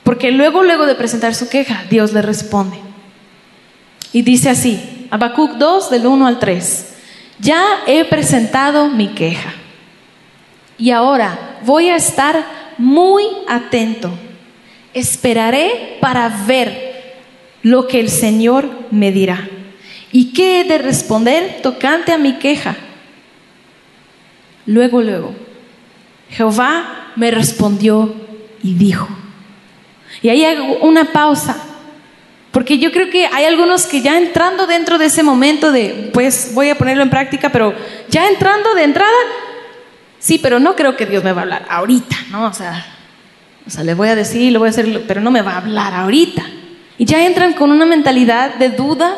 Porque 0.03 0.31
luego, 0.31 0.63
luego 0.63 0.85
de 0.85 0.95
presentar 0.95 1.33
su 1.33 1.47
queja, 1.47 1.83
Dios 1.89 2.13
le 2.13 2.21
responde. 2.21 2.77
Y 4.11 4.21
dice 4.21 4.49
así, 4.49 5.07
Habacuc 5.11 5.53
2 5.53 5.89
del 5.91 6.07
1 6.07 6.27
al 6.27 6.39
3, 6.39 6.93
ya 7.39 7.63
he 7.87 8.05
presentado 8.05 8.89
mi 8.89 9.09
queja. 9.09 9.53
Y 10.77 10.91
ahora 10.91 11.59
voy 11.63 11.89
a 11.89 11.95
estar 11.95 12.45
muy 12.77 13.23
atento. 13.47 14.11
Esperaré 14.93 15.97
para 16.01 16.27
ver 16.45 16.94
lo 17.65 17.88
que 17.88 18.00
el 18.00 18.10
Señor 18.10 18.69
me 18.91 19.12
dirá. 19.12 19.50
¿Y 20.12 20.34
qué 20.34 20.62
he 20.62 20.63
de 20.65 20.77
responder 20.77 21.62
tocante 21.63 22.12
a 22.12 22.17
mi 22.19 22.34
queja? 22.34 22.75
Luego, 24.67 25.01
luego, 25.01 25.34
Jehová 26.29 27.12
me 27.15 27.31
respondió 27.31 28.13
y 28.62 28.75
dijo. 28.75 29.07
Y 30.22 30.29
ahí 30.29 30.45
hago 30.45 30.77
una 30.81 31.12
pausa, 31.12 31.57
porque 32.51 32.77
yo 32.77 32.91
creo 32.91 33.10
que 33.10 33.25
hay 33.25 33.45
algunos 33.45 33.88
que 33.88 34.01
ya 34.01 34.15
entrando 34.15 34.67
dentro 34.67 35.00
de 35.00 35.05
ese 35.05 35.24
momento 35.24 35.72
de, 35.72 36.12
pues 36.13 36.51
voy 36.53 36.69
a 36.69 36.77
ponerlo 36.77 37.01
en 37.01 37.10
práctica, 37.10 37.51
pero 37.51 37.74
ya 38.10 38.27
entrando 38.27 38.75
de 38.75 38.84
entrada, 38.84 39.10
sí, 40.19 40.38
pero 40.38 40.60
no 40.60 40.75
creo 40.75 40.95
que 40.95 41.07
Dios 41.07 41.24
me 41.24 41.34
va 41.34 41.41
a 41.41 41.43
hablar 41.45 41.65
ahorita, 41.67 42.15
¿no? 42.29 42.45
O 42.45 42.53
sea, 42.53 42.86
o 43.65 43.72
sea, 43.72 43.84
le 43.84 43.95
voy 43.95 44.10
a 44.10 44.15
decir, 44.15 44.51
le 44.51 44.60
voy 44.60 44.67
a 44.67 44.69
hacer, 44.69 45.03
pero 45.07 45.19
no 45.19 45.31
me 45.31 45.41
va 45.41 45.53
a 45.53 45.57
hablar 45.57 45.95
ahorita. 45.95 46.45
Y 46.97 47.05
ya 47.05 47.25
entran 47.25 47.53
con 47.53 47.71
una 47.71 47.85
mentalidad 47.85 48.55
de 48.55 48.69
duda, 48.69 49.17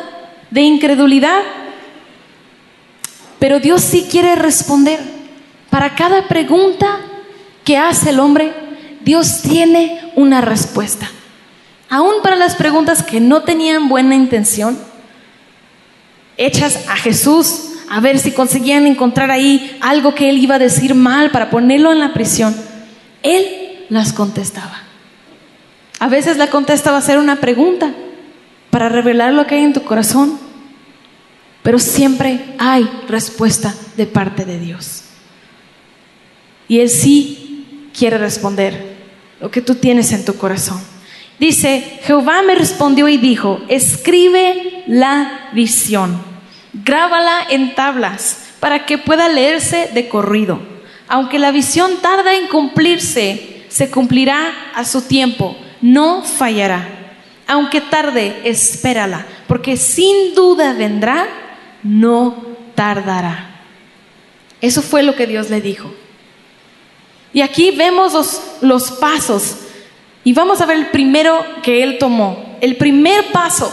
de 0.50 0.62
incredulidad. 0.62 1.40
Pero 3.38 3.60
Dios 3.60 3.82
sí 3.82 4.08
quiere 4.10 4.34
responder. 4.34 4.98
Para 5.70 5.94
cada 5.94 6.26
pregunta 6.26 7.00
que 7.64 7.76
hace 7.76 8.10
el 8.10 8.20
hombre, 8.20 8.52
Dios 9.02 9.42
tiene 9.42 10.12
una 10.16 10.40
respuesta. 10.40 11.08
Aún 11.90 12.14
para 12.22 12.36
las 12.36 12.56
preguntas 12.56 13.02
que 13.02 13.20
no 13.20 13.42
tenían 13.42 13.88
buena 13.88 14.14
intención, 14.14 14.78
hechas 16.36 16.88
a 16.88 16.96
Jesús 16.96 17.68
a 17.90 18.00
ver 18.00 18.18
si 18.18 18.32
conseguían 18.32 18.86
encontrar 18.86 19.30
ahí 19.30 19.78
algo 19.80 20.14
que 20.14 20.28
él 20.28 20.38
iba 20.38 20.56
a 20.56 20.58
decir 20.58 20.94
mal 20.94 21.30
para 21.30 21.50
ponerlo 21.50 21.92
en 21.92 22.00
la 22.00 22.12
prisión, 22.12 22.54
él 23.22 23.86
las 23.88 24.12
contestaba. 24.12 24.87
A 25.98 26.08
veces 26.08 26.36
la 26.36 26.48
contesta 26.48 26.92
va 26.92 26.98
a 26.98 27.02
ser 27.02 27.18
una 27.18 27.36
pregunta 27.36 27.92
para 28.70 28.88
revelar 28.88 29.32
lo 29.32 29.46
que 29.46 29.56
hay 29.56 29.64
en 29.64 29.72
tu 29.72 29.82
corazón, 29.82 30.38
pero 31.62 31.78
siempre 31.78 32.54
hay 32.58 32.88
respuesta 33.08 33.74
de 33.96 34.06
parte 34.06 34.44
de 34.44 34.60
Dios. 34.60 35.04
Y 36.68 36.80
Él 36.80 36.88
sí 36.88 37.90
quiere 37.96 38.18
responder 38.18 38.96
lo 39.40 39.50
que 39.50 39.60
tú 39.60 39.74
tienes 39.74 40.12
en 40.12 40.24
tu 40.24 40.36
corazón. 40.36 40.80
Dice, 41.40 42.00
Jehová 42.02 42.42
me 42.42 42.54
respondió 42.54 43.08
y 43.08 43.16
dijo, 43.16 43.60
escribe 43.68 44.84
la 44.86 45.50
visión, 45.52 46.20
grábala 46.72 47.46
en 47.50 47.74
tablas 47.74 48.48
para 48.60 48.86
que 48.86 48.98
pueda 48.98 49.28
leerse 49.28 49.90
de 49.94 50.08
corrido. 50.08 50.60
Aunque 51.08 51.38
la 51.38 51.52
visión 51.52 51.98
tarda 52.02 52.34
en 52.34 52.48
cumplirse, 52.48 53.64
se 53.68 53.90
cumplirá 53.90 54.52
a 54.74 54.84
su 54.84 55.02
tiempo 55.02 55.56
no 55.80 56.22
fallará. 56.22 56.86
Aunque 57.46 57.80
tarde, 57.80 58.40
espérala, 58.44 59.26
porque 59.46 59.76
sin 59.76 60.34
duda 60.34 60.74
vendrá, 60.74 61.26
no 61.82 62.36
tardará. 62.74 63.62
Eso 64.60 64.82
fue 64.82 65.02
lo 65.02 65.14
que 65.14 65.26
Dios 65.26 65.50
le 65.50 65.60
dijo. 65.60 65.92
Y 67.32 67.40
aquí 67.40 67.70
vemos 67.70 68.12
los, 68.12 68.42
los 68.60 68.90
pasos 68.92 69.56
y 70.24 70.32
vamos 70.32 70.60
a 70.60 70.66
ver 70.66 70.76
el 70.76 70.86
primero 70.88 71.44
que 71.62 71.82
él 71.82 71.98
tomó. 71.98 72.56
El 72.60 72.76
primer 72.76 73.26
paso 73.32 73.72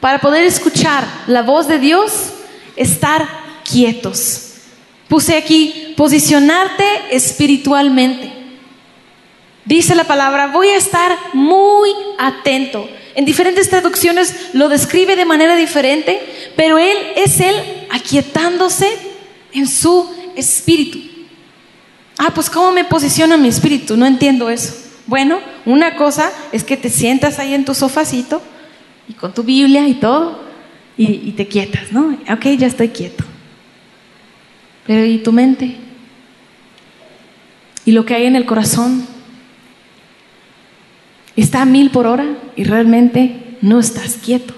para 0.00 0.20
poder 0.20 0.44
escuchar 0.44 1.06
la 1.26 1.42
voz 1.42 1.68
de 1.68 1.78
Dios, 1.78 2.30
estar 2.76 3.28
quietos. 3.70 4.54
Puse 5.08 5.36
aquí 5.36 5.94
posicionarte 5.96 6.84
espiritualmente. 7.10 8.31
Dice 9.64 9.94
la 9.94 10.04
palabra, 10.04 10.48
voy 10.48 10.68
a 10.68 10.76
estar 10.76 11.16
muy 11.32 11.90
atento. 12.18 12.88
En 13.14 13.24
diferentes 13.24 13.68
traducciones 13.68 14.50
lo 14.54 14.68
describe 14.68 15.16
de 15.16 15.24
manera 15.24 15.54
diferente, 15.54 16.20
pero 16.56 16.78
él 16.78 16.96
es 17.16 17.40
él 17.40 17.54
aquietándose 17.90 18.88
en 19.52 19.68
su 19.68 20.10
espíritu. 20.34 20.98
Ah, 22.18 22.32
pues 22.34 22.50
¿cómo 22.50 22.72
me 22.72 22.84
posiciona 22.84 23.36
mi 23.36 23.48
espíritu? 23.48 23.96
No 23.96 24.06
entiendo 24.06 24.50
eso. 24.50 24.74
Bueno, 25.06 25.40
una 25.64 25.96
cosa 25.96 26.30
es 26.52 26.64
que 26.64 26.76
te 26.76 26.88
sientas 26.88 27.38
ahí 27.38 27.54
en 27.54 27.64
tu 27.64 27.74
sofacito 27.74 28.42
y 29.08 29.12
con 29.14 29.34
tu 29.34 29.42
Biblia 29.42 29.86
y 29.86 29.94
todo 29.94 30.40
y, 30.96 31.32
te 31.32 31.46
quietas, 31.48 31.92
¿no? 31.92 32.16
Ok, 32.30 32.46
ya 32.58 32.66
estoy 32.66 32.88
quieto. 32.88 33.24
Pero 34.86 35.04
¿y 35.04 35.18
tu 35.18 35.32
mente? 35.32 35.76
¿Y 37.84 37.92
lo 37.92 38.04
que 38.04 38.14
hay 38.14 38.26
en 38.26 38.36
el 38.36 38.46
corazón? 38.46 39.06
Está 41.36 41.62
a 41.62 41.66
mil 41.66 41.90
por 41.90 42.06
hora 42.06 42.26
y 42.56 42.64
realmente 42.64 43.56
no 43.62 43.78
estás 43.78 44.16
quieto. 44.16 44.54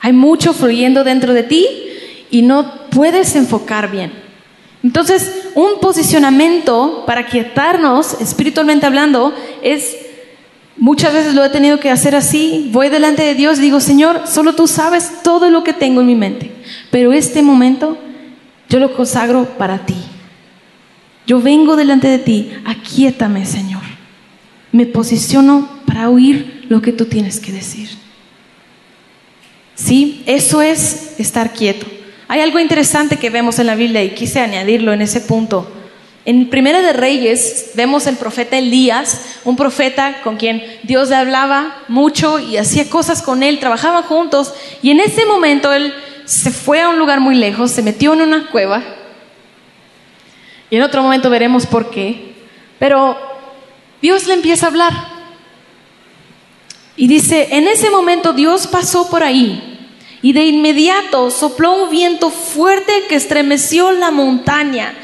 Hay 0.00 0.12
mucho 0.12 0.52
fluyendo 0.52 1.04
dentro 1.04 1.32
de 1.32 1.44
ti 1.44 1.66
y 2.30 2.42
no 2.42 2.88
puedes 2.90 3.36
enfocar 3.36 3.90
bien. 3.90 4.12
Entonces, 4.82 5.50
un 5.54 5.78
posicionamiento 5.80 7.04
para 7.06 7.26
quietarnos, 7.26 8.20
espiritualmente 8.20 8.84
hablando, 8.84 9.32
es, 9.62 9.96
muchas 10.76 11.12
veces 11.12 11.34
lo 11.34 11.44
he 11.44 11.50
tenido 11.50 11.78
que 11.78 11.90
hacer 11.90 12.16
así, 12.16 12.68
voy 12.72 12.88
delante 12.88 13.22
de 13.22 13.36
Dios 13.36 13.58
y 13.58 13.62
digo, 13.62 13.78
Señor, 13.78 14.22
solo 14.26 14.54
tú 14.54 14.66
sabes 14.66 15.22
todo 15.22 15.50
lo 15.50 15.62
que 15.62 15.72
tengo 15.72 16.00
en 16.00 16.08
mi 16.08 16.16
mente, 16.16 16.50
pero 16.90 17.12
este 17.12 17.42
momento 17.42 17.96
yo 18.68 18.80
lo 18.80 18.92
consagro 18.94 19.44
para 19.56 19.86
ti. 19.86 19.94
Yo 21.28 21.40
vengo 21.40 21.76
delante 21.76 22.08
de 22.08 22.18
ti, 22.18 22.50
aquíétame, 22.64 23.46
Señor. 23.46 23.81
Me 24.72 24.86
posiciono 24.86 25.68
para 25.86 26.08
oír 26.08 26.66
lo 26.68 26.82
que 26.82 26.92
tú 26.92 27.04
tienes 27.04 27.38
que 27.38 27.52
decir. 27.52 27.90
¿Sí? 29.74 30.22
Eso 30.26 30.62
es 30.62 31.14
estar 31.18 31.52
quieto. 31.52 31.86
Hay 32.28 32.40
algo 32.40 32.58
interesante 32.58 33.18
que 33.18 33.30
vemos 33.30 33.58
en 33.58 33.66
la 33.66 33.74
Biblia 33.74 34.02
y 34.02 34.14
quise 34.14 34.40
añadirlo 34.40 34.92
en 34.92 35.02
ese 35.02 35.20
punto. 35.20 35.70
En 36.24 36.48
Primera 36.48 36.80
de 36.80 36.92
Reyes 36.92 37.72
vemos 37.74 38.06
el 38.06 38.16
profeta 38.16 38.56
Elías, 38.56 39.40
un 39.44 39.56
profeta 39.56 40.22
con 40.22 40.36
quien 40.36 40.62
Dios 40.84 41.08
le 41.08 41.16
hablaba 41.16 41.76
mucho 41.88 42.38
y 42.38 42.56
hacía 42.56 42.88
cosas 42.88 43.22
con 43.22 43.42
él, 43.42 43.58
trabajaban 43.58 44.04
juntos 44.04 44.54
y 44.82 44.92
en 44.92 45.00
ese 45.00 45.26
momento 45.26 45.72
él 45.72 45.92
se 46.24 46.52
fue 46.52 46.80
a 46.80 46.88
un 46.88 46.98
lugar 46.98 47.18
muy 47.18 47.34
lejos, 47.34 47.72
se 47.72 47.82
metió 47.82 48.12
en 48.14 48.22
una 48.22 48.48
cueva 48.50 48.82
y 50.70 50.76
en 50.76 50.82
otro 50.82 51.02
momento 51.02 51.28
veremos 51.28 51.66
por 51.66 51.90
qué, 51.90 52.34
pero 52.78 53.31
Dios 54.02 54.26
le 54.26 54.34
empieza 54.34 54.66
a 54.66 54.68
hablar 54.68 54.92
y 56.96 57.06
dice, 57.06 57.48
en 57.52 57.68
ese 57.68 57.88
momento 57.88 58.32
Dios 58.32 58.66
pasó 58.66 59.08
por 59.08 59.22
ahí 59.22 59.78
y 60.20 60.32
de 60.32 60.44
inmediato 60.44 61.30
sopló 61.30 61.84
un 61.84 61.90
viento 61.90 62.30
fuerte 62.30 62.92
que 63.08 63.14
estremeció 63.14 63.92
la 63.92 64.10
montaña 64.10 64.94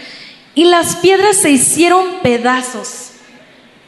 y 0.54 0.64
las 0.64 0.96
piedras 0.96 1.36
se 1.36 1.50
hicieron 1.50 2.04
pedazos. 2.22 3.12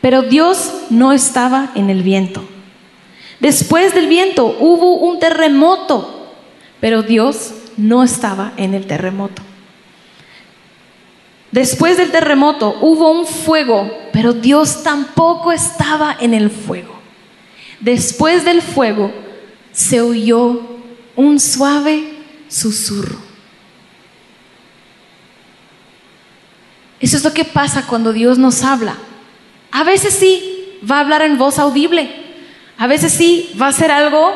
Pero 0.01 0.23
Dios 0.23 0.73
no 0.89 1.13
estaba 1.13 1.73
en 1.75 1.91
el 1.91 2.03
viento. 2.03 2.43
Después 3.41 3.95
del 3.95 4.07
viento 4.07 4.57
hubo 4.61 4.95
un 4.95 5.19
terremoto, 5.19 6.33
pero 6.81 7.03
Dios 7.03 7.53
no 7.77 8.03
estaba 8.03 8.53
en 8.57 8.75
el 8.75 8.87
terremoto. 8.87 9.43
Después 11.53 11.97
del 11.97 12.11
terremoto 12.11 12.79
hubo 12.81 13.11
un 13.11 13.27
fuego, 13.27 13.91
pero 14.13 14.33
Dios 14.33 14.83
tampoco 14.83 15.53
estaba 15.53 16.17
en 16.21 16.35
el 16.35 16.51
fuego. 16.51 16.99
Después 17.81 18.45
del 18.45 18.63
fuego 18.63 19.13
se 19.73 20.01
oyó 20.01 20.61
un 21.17 21.41
suave 21.41 22.13
susurro. 22.49 23.19
Eso 27.01 27.17
es 27.17 27.25
lo 27.25 27.33
que 27.33 27.45
pasa 27.45 27.87
cuando 27.87 28.13
Dios 28.13 28.39
nos 28.39 28.63
habla. 28.63 28.95
A 29.73 29.85
veces 29.85 30.15
sí 30.15 30.79
va 30.89 30.99
a 30.99 31.01
hablar 31.01 31.23
en 31.23 31.39
voz 31.39 31.59
audible. 31.59 32.11
A 32.77 32.87
veces 32.87 33.13
sí 33.13 33.51
va 33.61 33.69
a 33.69 33.73
ser 33.73 33.91
algo 33.91 34.33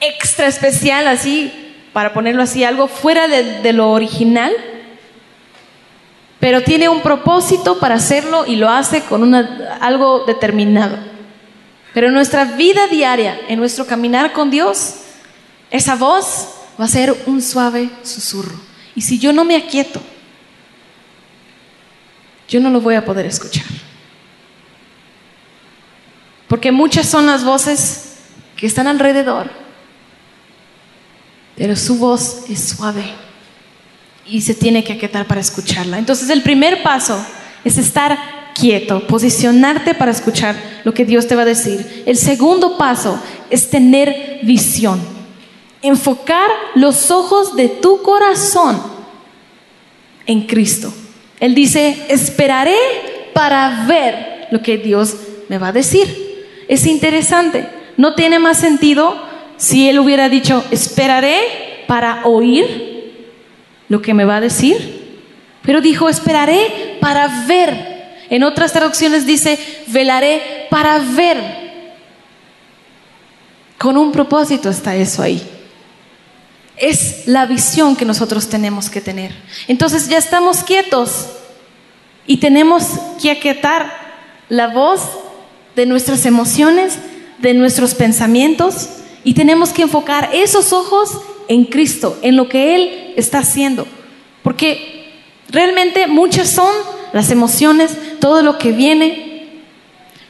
extra 0.00 0.46
especial, 0.46 1.06
así, 1.06 1.52
para 1.92 2.12
ponerlo 2.12 2.42
así, 2.42 2.64
algo 2.64 2.88
fuera 2.88 3.28
de, 3.28 3.72
lo 3.72 3.90
original. 3.90 4.52
Pero 6.44 6.62
tiene 6.62 6.90
un 6.90 7.00
propósito 7.00 7.78
para 7.78 7.94
hacerlo 7.94 8.44
y 8.46 8.56
lo 8.56 8.68
hace 8.68 9.00
con 9.04 9.34
algo 9.34 10.24
determinado. 10.26 10.98
Pero 11.94 12.08
en 12.08 12.12
nuestra 12.12 12.44
vida 12.44 12.86
diaria, 12.86 13.40
en 13.48 13.58
nuestro 13.58 13.86
caminar 13.86 14.30
con 14.34 14.50
Dios, 14.50 14.96
esa 15.70 15.94
voz 15.94 16.50
va 16.78 16.84
a 16.84 16.88
ser 16.88 17.16
un 17.24 17.40
suave 17.40 17.88
susurro. 18.02 18.60
Y 18.94 19.00
si 19.00 19.18
yo 19.18 19.32
no 19.32 19.46
me 19.46 19.56
aquieto, 19.56 20.02
yo 22.46 22.60
no 22.60 22.68
lo 22.68 22.82
voy 22.82 22.96
a 22.96 23.06
poder 23.06 23.24
escuchar. 23.24 23.64
Porque 26.46 26.70
muchas 26.70 27.08
son 27.08 27.24
las 27.24 27.42
voces 27.42 28.16
que 28.54 28.66
están 28.66 28.86
alrededor, 28.86 29.50
pero 31.56 31.74
su 31.74 31.96
voz 31.96 32.44
es 32.50 32.68
suave 32.68 33.23
y 34.26 34.40
se 34.40 34.54
tiene 34.54 34.84
que 34.84 34.94
aquietar 34.94 35.26
para 35.26 35.40
escucharla. 35.40 35.98
Entonces 35.98 36.30
el 36.30 36.42
primer 36.42 36.82
paso 36.82 37.24
es 37.64 37.78
estar 37.78 38.52
quieto, 38.54 39.06
posicionarte 39.06 39.94
para 39.94 40.12
escuchar 40.12 40.56
lo 40.84 40.94
que 40.94 41.04
Dios 41.04 41.26
te 41.26 41.34
va 41.34 41.42
a 41.42 41.46
decir. 41.46 42.04
El 42.06 42.16
segundo 42.16 42.78
paso 42.78 43.20
es 43.50 43.70
tener 43.70 44.40
visión 44.42 45.14
enfocar 45.84 46.48
los 46.74 47.10
ojos 47.10 47.56
de 47.56 47.68
tu 47.68 48.00
corazón 48.00 48.82
en 50.26 50.46
Cristo. 50.46 50.92
Él 51.38 51.54
dice, 51.54 52.06
esperaré 52.08 52.76
para 53.34 53.84
ver 53.86 54.48
lo 54.50 54.62
que 54.62 54.78
Dios 54.78 55.14
me 55.50 55.58
va 55.58 55.68
a 55.68 55.72
decir. 55.72 56.46
Es 56.68 56.86
interesante. 56.86 57.68
No 57.98 58.14
tiene 58.14 58.38
más 58.38 58.58
sentido 58.58 59.14
si 59.58 59.86
Él 59.86 59.98
hubiera 59.98 60.30
dicho, 60.30 60.64
esperaré 60.70 61.84
para 61.86 62.24
oír 62.24 62.93
lo 63.88 64.02
que 64.02 64.14
me 64.14 64.24
va 64.24 64.36
a 64.36 64.40
decir. 64.40 65.22
Pero 65.62 65.80
dijo, 65.80 66.08
esperaré 66.08 66.98
para 67.00 67.46
ver. 67.46 67.94
En 68.30 68.42
otras 68.42 68.72
traducciones 68.72 69.26
dice, 69.26 69.58
velaré 69.88 70.66
para 70.70 70.98
ver. 70.98 71.64
Con 73.78 73.96
un 73.96 74.12
propósito 74.12 74.70
está 74.70 74.94
eso 74.96 75.22
ahí. 75.22 75.42
Es 76.76 77.26
la 77.26 77.46
visión 77.46 77.96
que 77.96 78.04
nosotros 78.04 78.48
tenemos 78.48 78.90
que 78.90 79.00
tener. 79.00 79.32
Entonces 79.68 80.08
ya 80.08 80.18
estamos 80.18 80.62
quietos 80.62 81.28
y 82.26 82.38
tenemos 82.38 82.84
que 83.20 83.30
aquietar 83.30 84.04
la 84.48 84.68
voz 84.68 85.02
de 85.76 85.86
nuestras 85.86 86.26
emociones, 86.26 86.98
de 87.38 87.54
nuestros 87.54 87.94
pensamientos 87.94 88.88
y 89.22 89.34
tenemos 89.34 89.70
que 89.70 89.82
enfocar 89.82 90.30
esos 90.32 90.72
ojos 90.72 91.20
en 91.48 91.64
Cristo, 91.64 92.18
en 92.22 92.36
lo 92.36 92.48
que 92.48 92.74
Él 92.74 93.12
está 93.16 93.38
haciendo. 93.38 93.86
Porque 94.42 95.12
realmente 95.50 96.06
muchas 96.06 96.48
son 96.50 96.72
las 97.12 97.30
emociones, 97.30 97.96
todo 98.20 98.42
lo 98.42 98.58
que 98.58 98.72
viene. 98.72 99.60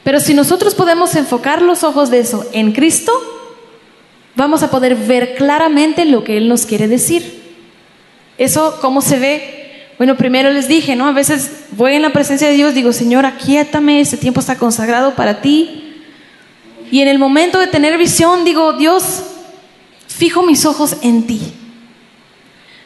Pero 0.03 0.19
si 0.19 0.33
nosotros 0.33 0.75
podemos 0.75 1.15
enfocar 1.15 1.61
los 1.61 1.83
ojos 1.83 2.09
de 2.11 2.19
eso 2.19 2.45
en 2.53 2.71
Cristo, 2.71 3.11
vamos 4.35 4.63
a 4.63 4.69
poder 4.69 4.95
ver 4.95 5.35
claramente 5.35 6.05
lo 6.05 6.23
que 6.23 6.37
Él 6.37 6.47
nos 6.47 6.65
quiere 6.65 6.87
decir. 6.87 7.43
Eso, 8.37 8.77
¿cómo 8.81 9.01
se 9.01 9.17
ve? 9.17 9.55
Bueno, 9.97 10.17
primero 10.17 10.51
les 10.51 10.67
dije, 10.67 10.95
¿no? 10.95 11.07
A 11.07 11.13
veces 11.13 11.67
voy 11.71 11.93
en 11.93 12.01
la 12.01 12.11
presencia 12.11 12.49
de 12.49 12.53
Dios, 12.53 12.73
digo, 12.73 12.91
Señor, 12.91 13.25
aquíétame, 13.25 14.01
este 14.01 14.17
tiempo 14.17 14.41
está 14.41 14.57
consagrado 14.57 15.15
para 15.15 15.41
ti. 15.41 16.03
Y 16.91 16.99
en 16.99 17.07
el 17.07 17.17
momento 17.17 17.59
de 17.59 17.67
tener 17.67 17.97
visión, 17.97 18.43
digo, 18.43 18.73
Dios, 18.73 19.23
fijo 20.07 20.43
mis 20.43 20.65
ojos 20.65 20.97
en 21.01 21.27
ti. 21.27 21.41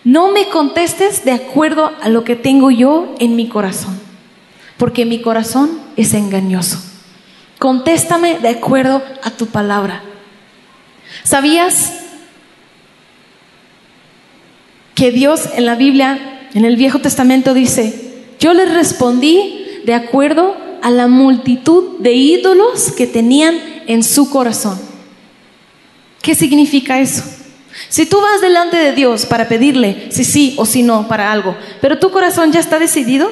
No 0.04 0.32
me 0.32 0.50
contestes 0.50 1.26
de 1.26 1.32
acuerdo 1.32 1.92
a 2.02 2.10
lo 2.10 2.24
que 2.24 2.36
tengo 2.36 2.72
yo 2.72 3.16
en 3.20 3.36
mi 3.36 3.50
corazón, 3.50 4.00
porque 4.78 5.06
mi 5.06 5.22
corazón 5.22 5.80
es 5.98 6.14
engañoso. 6.14 6.82
Contéstame 7.60 8.40
de 8.40 8.50
acuerdo 8.50 9.04
a 9.22 9.32
tu 9.32 9.48
palabra. 9.48 10.02
¿Sabías 11.24 11.94
que 14.96 15.12
Dios 15.12 15.50
en 15.54 15.66
la 15.66 15.76
Biblia, 15.76 16.48
en 16.54 16.64
el 16.66 16.78
Viejo 16.78 17.00
Testamento 17.00 17.54
dice, 17.54 18.24
yo 18.40 18.54
les 18.54 18.74
respondí 18.74 19.82
de 19.86 19.94
acuerdo 19.94 20.56
a 20.82 20.90
la 20.90 21.08
multitud 21.08 22.00
de 22.00 22.14
ídolos 22.14 22.94
que 22.94 23.06
tenían 23.06 23.60
en 23.88 24.04
su 24.04 24.30
corazón? 24.30 24.89
¿Qué 26.22 26.36
significa 26.36 27.00
eso? 27.00 27.24
Si 27.88 28.06
tú 28.06 28.20
vas 28.20 28.42
delante 28.42 28.78
de 28.78 28.92
Dios 28.92 29.26
para 29.26 29.48
pedirle 29.48 30.08
si 30.12 30.24
sí 30.24 30.56
o 30.58 30.66
si 30.66 30.84
no 30.84 31.08
para 31.08 31.32
algo, 31.32 31.56
pero 31.82 32.00
tu 32.00 32.12
corazón 32.12 32.52
ya 32.52 32.60
está 32.60 32.78
decidido, 32.80 33.32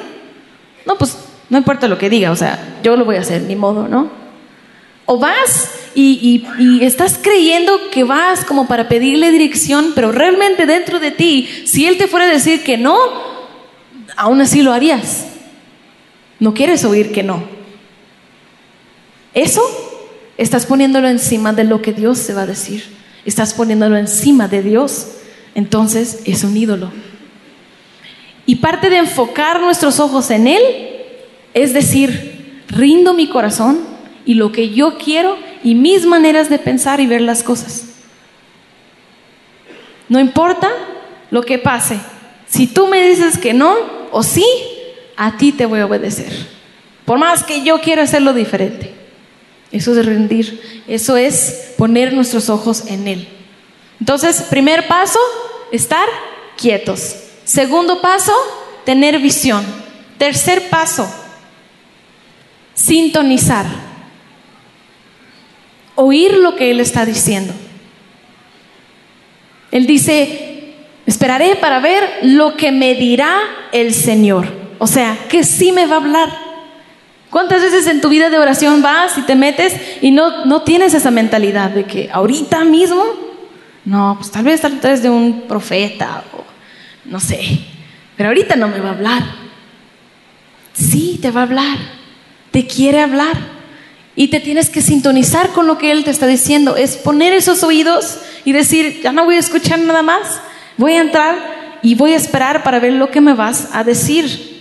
no, 0.85 0.97
pues 0.97 1.17
no 1.49 1.57
importa 1.57 1.87
lo 1.87 1.97
que 1.97 2.09
diga, 2.09 2.31
o 2.31 2.35
sea, 2.35 2.77
yo 2.83 2.95
lo 2.95 3.05
voy 3.05 3.17
a 3.17 3.21
hacer, 3.21 3.41
ni 3.41 3.55
modo, 3.55 3.87
¿no? 3.87 4.09
O 5.05 5.17
vas 5.17 5.69
y, 5.95 6.45
y, 6.59 6.83
estás 6.83 7.19
creyendo 7.21 7.89
que 7.89 8.03
vas 8.03 8.45
como 8.45 8.67
para 8.67 8.87
pedirle 8.87 9.31
dirección, 9.31 9.93
pero 9.95 10.11
realmente 10.11 10.65
dentro 10.65 10.99
de 10.99 11.11
ti, 11.11 11.49
si 11.65 11.87
Él 11.87 11.97
te 11.97 12.07
fuera 12.07 12.25
a 12.25 12.29
decir 12.29 12.63
que 12.63 12.77
no, 12.77 12.97
aún 14.15 14.41
así 14.41 14.61
lo 14.61 14.73
harías. 14.73 15.25
No 16.39 16.53
quieres 16.53 16.83
oír 16.85 17.11
que 17.11 17.23
no. 17.23 17.43
Eso 19.33 19.86
estás 20.37 20.65
poniéndolo 20.65 21.07
encima 21.07 21.53
de 21.53 21.63
lo 21.63 21.81
que 21.81 21.93
Dios 21.93 22.17
se 22.17 22.33
va 22.33 22.43
a 22.43 22.47
decir. 22.47 22.83
Estás 23.25 23.53
poniéndolo 23.53 23.97
encima 23.97 24.47
de 24.47 24.61
Dios. 24.61 25.07
Entonces 25.55 26.21
es 26.25 26.43
un 26.43 26.55
ídolo. 26.55 26.91
Y 28.45 28.57
parte 28.57 28.89
de 28.89 28.97
enfocar 28.97 29.59
nuestros 29.59 29.99
ojos 29.99 30.31
en 30.31 30.47
Él 30.47 30.63
es 31.53 31.73
decir, 31.73 32.63
rindo 32.69 33.13
mi 33.13 33.27
corazón 33.27 33.79
y 34.25 34.35
lo 34.35 34.51
que 34.51 34.69
yo 34.69 34.97
quiero 34.97 35.37
y 35.63 35.73
mis 35.73 36.05
maneras 36.05 36.49
de 36.49 36.59
pensar 36.59 36.99
y 36.99 37.07
ver 37.07 37.21
las 37.21 37.41
cosas. 37.41 37.85
No 40.07 40.19
importa 40.19 40.69
lo 41.31 41.41
que 41.41 41.57
pase. 41.57 41.99
Si 42.47 42.67
tú 42.67 42.87
me 42.87 43.09
dices 43.09 43.37
que 43.37 43.53
no 43.53 43.75
o 44.11 44.23
sí, 44.23 44.45
a 45.15 45.37
ti 45.37 45.51
te 45.51 45.65
voy 45.65 45.79
a 45.79 45.87
obedecer. 45.87 46.31
Por 47.05 47.17
más 47.17 47.43
que 47.43 47.63
yo 47.63 47.81
quiera 47.81 48.03
hacerlo 48.03 48.33
diferente. 48.33 48.96
Eso 49.71 49.99
es 49.99 50.05
rendir. 50.05 50.83
Eso 50.87 51.17
es 51.17 51.73
poner 51.77 52.13
nuestros 52.13 52.49
ojos 52.49 52.85
en 52.87 53.07
Él. 53.07 53.27
Entonces, 53.99 54.41
primer 54.43 54.87
paso, 54.87 55.19
estar 55.71 56.07
quietos. 56.55 57.15
Segundo 57.43 58.01
paso, 58.01 58.33
tener 58.85 59.19
visión. 59.19 59.65
Tercer 60.17 60.69
paso, 60.69 61.07
sintonizar. 62.73 63.65
Oír 65.95 66.37
lo 66.37 66.55
que 66.55 66.71
Él 66.71 66.79
está 66.79 67.05
diciendo. 67.05 67.53
Él 69.71 69.85
dice, 69.85 70.75
esperaré 71.05 71.55
para 71.55 71.79
ver 71.79 72.19
lo 72.23 72.55
que 72.55 72.71
me 72.71 72.95
dirá 72.95 73.37
el 73.71 73.93
Señor. 73.93 74.47
O 74.79 74.87
sea, 74.87 75.17
que 75.29 75.43
sí 75.43 75.71
me 75.71 75.85
va 75.85 75.95
a 75.95 75.99
hablar. 75.99 76.46
¿Cuántas 77.29 77.61
veces 77.61 77.87
en 77.87 77.99
tu 77.99 78.09
vida 78.09 78.29
de 78.29 78.39
oración 78.39 78.81
vas 78.81 79.17
y 79.17 79.21
te 79.21 79.35
metes 79.35 79.75
y 80.01 80.11
no, 80.11 80.45
no 80.45 80.61
tienes 80.61 80.93
esa 80.93 81.11
mentalidad 81.11 81.71
de 81.71 81.83
que 81.83 82.09
ahorita 82.11 82.63
mismo, 82.63 83.03
no, 83.83 84.15
pues 84.17 84.31
tal 84.31 84.45
vez 84.45 84.63
a 84.63 84.69
través 84.69 85.03
de 85.03 85.09
un 85.09 85.41
profeta 85.41 86.23
o 86.33 86.43
no 87.05 87.19
sé, 87.19 87.59
pero 88.15 88.29
ahorita 88.29 88.55
no 88.55 88.69
me 88.69 88.79
va 88.79 88.89
a 88.89 88.93
hablar. 88.93 89.23
Sí, 90.73 91.19
te 91.21 91.31
va 91.31 91.41
a 91.41 91.43
hablar, 91.43 91.77
te 92.51 92.65
quiere 92.65 93.01
hablar 93.01 93.35
y 94.15 94.29
te 94.29 94.39
tienes 94.39 94.69
que 94.69 94.81
sintonizar 94.81 95.49
con 95.49 95.67
lo 95.67 95.77
que 95.77 95.91
Él 95.91 96.03
te 96.03 96.11
está 96.11 96.27
diciendo. 96.27 96.77
Es 96.77 96.95
poner 96.95 97.33
esos 97.33 97.61
oídos 97.63 98.19
y 98.45 98.53
decir, 98.53 99.01
ya 99.01 99.11
no 99.11 99.25
voy 99.25 99.35
a 99.35 99.39
escuchar 99.39 99.79
nada 99.79 100.01
más, 100.01 100.39
voy 100.77 100.93
a 100.93 101.01
entrar 101.01 101.79
y 101.83 101.95
voy 101.95 102.13
a 102.13 102.17
esperar 102.17 102.63
para 102.63 102.79
ver 102.79 102.93
lo 102.93 103.11
que 103.11 103.21
me 103.21 103.33
vas 103.33 103.69
a 103.73 103.83
decir. 103.83 104.56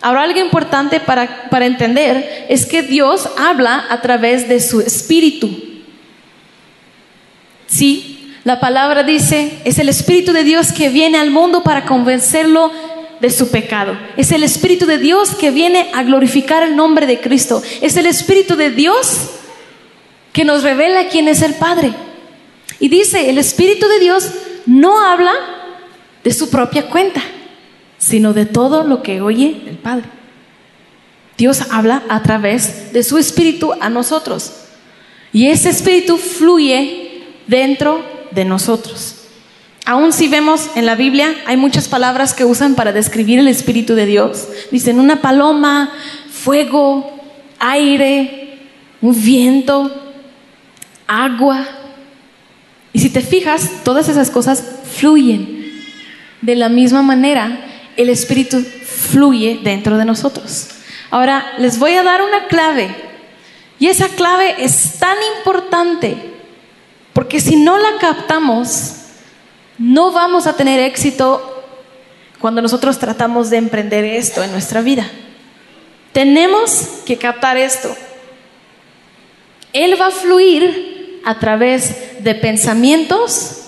Ahora, 0.00 0.22
algo 0.22 0.38
importante 0.38 1.00
para, 1.00 1.48
para 1.50 1.66
entender 1.66 2.46
es 2.48 2.66
que 2.66 2.82
Dios 2.82 3.28
habla 3.36 3.84
a 3.90 4.00
través 4.00 4.48
de 4.48 4.60
su 4.60 4.80
espíritu. 4.80 5.50
Sí, 7.66 8.34
la 8.44 8.60
palabra 8.60 9.02
dice, 9.02 9.58
es 9.64 9.78
el 9.78 9.88
espíritu 9.88 10.32
de 10.32 10.44
Dios 10.44 10.72
que 10.72 10.88
viene 10.88 11.18
al 11.18 11.30
mundo 11.30 11.62
para 11.64 11.84
convencerlo 11.84 12.70
de 13.20 13.30
su 13.30 13.50
pecado. 13.50 13.98
Es 14.16 14.30
el 14.30 14.44
espíritu 14.44 14.86
de 14.86 14.98
Dios 14.98 15.34
que 15.34 15.50
viene 15.50 15.90
a 15.92 16.04
glorificar 16.04 16.62
el 16.62 16.76
nombre 16.76 17.06
de 17.06 17.20
Cristo. 17.20 17.60
Es 17.80 17.96
el 17.96 18.06
espíritu 18.06 18.54
de 18.54 18.70
Dios 18.70 19.30
que 20.32 20.44
nos 20.44 20.62
revela 20.62 21.08
quién 21.08 21.26
es 21.26 21.42
el 21.42 21.54
Padre. 21.54 21.92
Y 22.78 22.88
dice, 22.88 23.28
el 23.28 23.38
espíritu 23.38 23.88
de 23.88 23.98
Dios 23.98 24.30
no 24.66 25.04
habla 25.04 25.32
de 26.22 26.32
su 26.32 26.48
propia 26.48 26.86
cuenta 26.86 27.20
sino 27.98 28.32
de 28.32 28.46
todo 28.46 28.84
lo 28.84 29.02
que 29.02 29.20
oye 29.20 29.62
el 29.66 29.76
Padre. 29.76 30.06
Dios 31.36 31.62
habla 31.70 32.02
a 32.08 32.22
través 32.22 32.92
de 32.92 33.02
su 33.02 33.18
espíritu 33.18 33.72
a 33.80 33.90
nosotros. 33.90 34.52
Y 35.32 35.46
ese 35.46 35.70
espíritu 35.70 36.16
fluye 36.16 37.22
dentro 37.46 38.02
de 38.32 38.44
nosotros. 38.44 39.14
Aún 39.84 40.12
si 40.12 40.28
vemos 40.28 40.68
en 40.74 40.84
la 40.84 40.96
Biblia, 40.96 41.34
hay 41.46 41.56
muchas 41.56 41.88
palabras 41.88 42.34
que 42.34 42.44
usan 42.44 42.74
para 42.74 42.92
describir 42.92 43.38
el 43.38 43.48
espíritu 43.48 43.94
de 43.94 44.06
Dios. 44.06 44.48
Dicen 44.70 44.98
una 45.00 45.22
paloma, 45.22 45.92
fuego, 46.30 47.18
aire, 47.58 48.58
un 49.00 49.22
viento, 49.22 49.90
agua. 51.06 51.66
Y 52.92 52.98
si 52.98 53.10
te 53.10 53.20
fijas, 53.20 53.70
todas 53.84 54.08
esas 54.08 54.30
cosas 54.30 54.62
fluyen. 54.92 55.56
De 56.42 56.54
la 56.54 56.68
misma 56.68 57.02
manera, 57.02 57.67
el 57.98 58.08
Espíritu 58.10 58.62
fluye 58.62 59.60
dentro 59.62 59.98
de 59.98 60.04
nosotros. 60.04 60.68
Ahora, 61.10 61.54
les 61.58 61.78
voy 61.78 61.94
a 61.94 62.04
dar 62.04 62.22
una 62.22 62.46
clave. 62.46 62.94
Y 63.80 63.88
esa 63.88 64.08
clave 64.08 64.54
es 64.58 64.98
tan 64.98 65.16
importante, 65.36 66.16
porque 67.12 67.40
si 67.40 67.56
no 67.56 67.76
la 67.76 67.98
captamos, 68.00 68.94
no 69.78 70.12
vamos 70.12 70.46
a 70.46 70.54
tener 70.54 70.80
éxito 70.80 71.64
cuando 72.40 72.62
nosotros 72.62 72.98
tratamos 72.98 73.50
de 73.50 73.56
emprender 73.56 74.04
esto 74.04 74.42
en 74.42 74.52
nuestra 74.52 74.80
vida. 74.80 75.08
Tenemos 76.12 77.02
que 77.04 77.16
captar 77.16 77.56
esto. 77.56 77.94
Él 79.72 80.00
va 80.00 80.08
a 80.08 80.12
fluir 80.12 81.20
a 81.24 81.38
través 81.38 82.22
de 82.22 82.34
pensamientos 82.34 83.62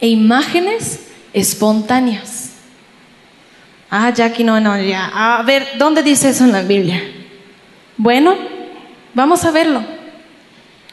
e 0.00 0.08
imágenes 0.08 1.00
espontáneas. 1.32 2.39
Ah, 3.90 4.10
Jackie, 4.10 4.44
no, 4.44 4.60
no, 4.60 4.80
ya. 4.80 5.10
A 5.12 5.42
ver, 5.42 5.66
¿dónde 5.76 6.04
dice 6.04 6.28
eso 6.28 6.44
en 6.44 6.52
la 6.52 6.62
Biblia? 6.62 7.02
Bueno, 7.96 8.36
vamos 9.14 9.44
a 9.44 9.50
verlo. 9.50 9.82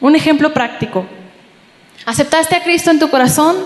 Un 0.00 0.16
ejemplo 0.16 0.52
práctico. 0.52 1.06
Aceptaste 2.04 2.56
a 2.56 2.62
Cristo 2.64 2.90
en 2.90 2.98
tu 2.98 3.08
corazón, 3.08 3.56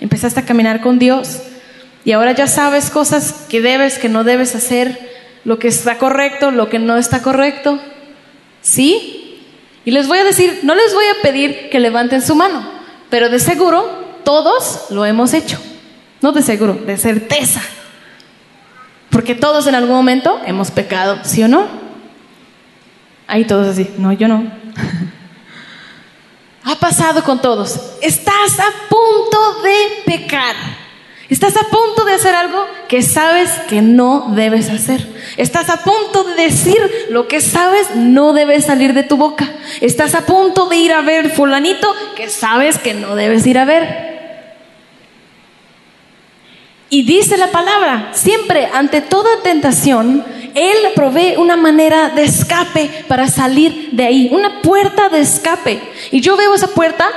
empezaste 0.00 0.40
a 0.40 0.44
caminar 0.44 0.80
con 0.80 0.98
Dios 0.98 1.40
y 2.04 2.12
ahora 2.12 2.32
ya 2.32 2.46
sabes 2.46 2.90
cosas 2.90 3.46
que 3.48 3.60
debes, 3.62 3.98
que 3.98 4.08
no 4.08 4.24
debes 4.24 4.54
hacer, 4.54 5.10
lo 5.44 5.58
que 5.58 5.68
está 5.68 5.96
correcto, 5.96 6.50
lo 6.50 6.68
que 6.68 6.78
no 6.78 6.96
está 6.96 7.22
correcto. 7.22 7.78
¿Sí? 8.60 9.40
Y 9.84 9.90
les 9.90 10.06
voy 10.06 10.18
a 10.18 10.24
decir, 10.24 10.60
no 10.64 10.74
les 10.74 10.92
voy 10.92 11.04
a 11.06 11.22
pedir 11.22 11.70
que 11.70 11.80
levanten 11.80 12.20
su 12.20 12.34
mano, 12.34 12.68
pero 13.08 13.28
de 13.30 13.38
seguro 13.38 14.04
todos 14.24 14.86
lo 14.90 15.06
hemos 15.06 15.32
hecho. 15.32 15.58
No 16.20 16.32
de 16.32 16.42
seguro, 16.42 16.74
de 16.74 16.98
certeza. 16.98 17.62
Porque 19.16 19.34
todos 19.34 19.66
en 19.66 19.74
algún 19.74 19.96
momento 19.96 20.42
hemos 20.44 20.70
pecado, 20.70 21.20
¿sí 21.22 21.42
o 21.42 21.48
no? 21.48 21.66
Ahí 23.26 23.46
todos 23.46 23.66
así, 23.66 23.88
no, 23.96 24.12
yo 24.12 24.28
no. 24.28 24.44
ha 26.62 26.74
pasado 26.74 27.24
con 27.24 27.40
todos. 27.40 27.80
Estás 28.02 28.60
a 28.60 28.70
punto 28.90 29.62
de 29.62 30.02
pecar. 30.04 30.54
Estás 31.30 31.56
a 31.56 31.60
punto 31.60 32.04
de 32.04 32.12
hacer 32.12 32.34
algo 32.34 32.66
que 32.88 33.00
sabes 33.00 33.48
que 33.70 33.80
no 33.80 34.34
debes 34.36 34.68
hacer. 34.68 35.08
Estás 35.38 35.70
a 35.70 35.82
punto 35.82 36.24
de 36.24 36.34
decir 36.34 37.06
lo 37.08 37.26
que 37.26 37.40
sabes 37.40 37.96
no 37.96 38.34
debe 38.34 38.60
salir 38.60 38.92
de 38.92 39.02
tu 39.02 39.16
boca. 39.16 39.50
Estás 39.80 40.14
a 40.14 40.26
punto 40.26 40.68
de 40.68 40.76
ir 40.76 40.92
a 40.92 41.00
ver 41.00 41.30
fulanito 41.30 41.90
que 42.16 42.28
sabes 42.28 42.76
que 42.76 42.92
no 42.92 43.16
debes 43.16 43.46
ir 43.46 43.56
a 43.56 43.64
ver. 43.64 44.15
Y 46.88 47.02
dice 47.02 47.36
la 47.36 47.50
palabra, 47.50 48.10
siempre 48.12 48.66
ante 48.72 49.00
toda 49.00 49.42
tentación, 49.42 50.24
Él 50.54 50.76
provee 50.94 51.34
una 51.36 51.56
manera 51.56 52.10
de 52.10 52.24
escape 52.24 53.04
para 53.08 53.28
salir 53.28 53.90
de 53.92 54.04
ahí, 54.04 54.28
una 54.30 54.62
puerta 54.62 55.08
de 55.08 55.20
escape. 55.20 55.80
Y 56.12 56.20
yo 56.20 56.36
veo 56.36 56.54
esa 56.54 56.68
puerta 56.68 57.08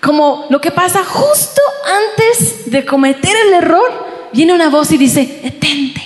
como 0.00 0.46
lo 0.50 0.60
que 0.60 0.70
pasa 0.70 1.04
justo 1.04 1.60
antes 1.84 2.70
de 2.70 2.84
cometer 2.84 3.34
el 3.46 3.54
error, 3.54 4.28
viene 4.32 4.54
una 4.54 4.68
voz 4.68 4.92
y 4.92 4.98
dice, 4.98 5.40
detente, 5.42 6.02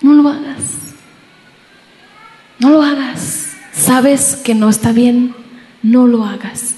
no 0.00 0.14
lo 0.14 0.28
hagas, 0.28 0.94
no 2.58 2.70
lo 2.70 2.82
hagas, 2.82 3.48
sabes 3.72 4.36
que 4.36 4.54
no 4.54 4.68
está 4.68 4.92
bien, 4.92 5.34
no 5.82 6.06
lo 6.06 6.24
hagas. 6.24 6.76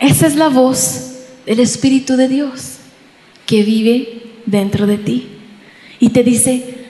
Esa 0.00 0.26
es 0.26 0.34
la 0.34 0.48
voz 0.48 1.12
del 1.46 1.60
Espíritu 1.60 2.16
de 2.16 2.26
Dios 2.26 2.76
que 3.46 3.62
vive 3.62 4.22
dentro 4.46 4.86
de 4.86 4.96
ti 4.96 5.28
y 6.00 6.08
te 6.08 6.24
dice, 6.24 6.88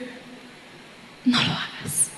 no 1.25 1.37
lo 1.37 1.53
hagas. 1.53 2.11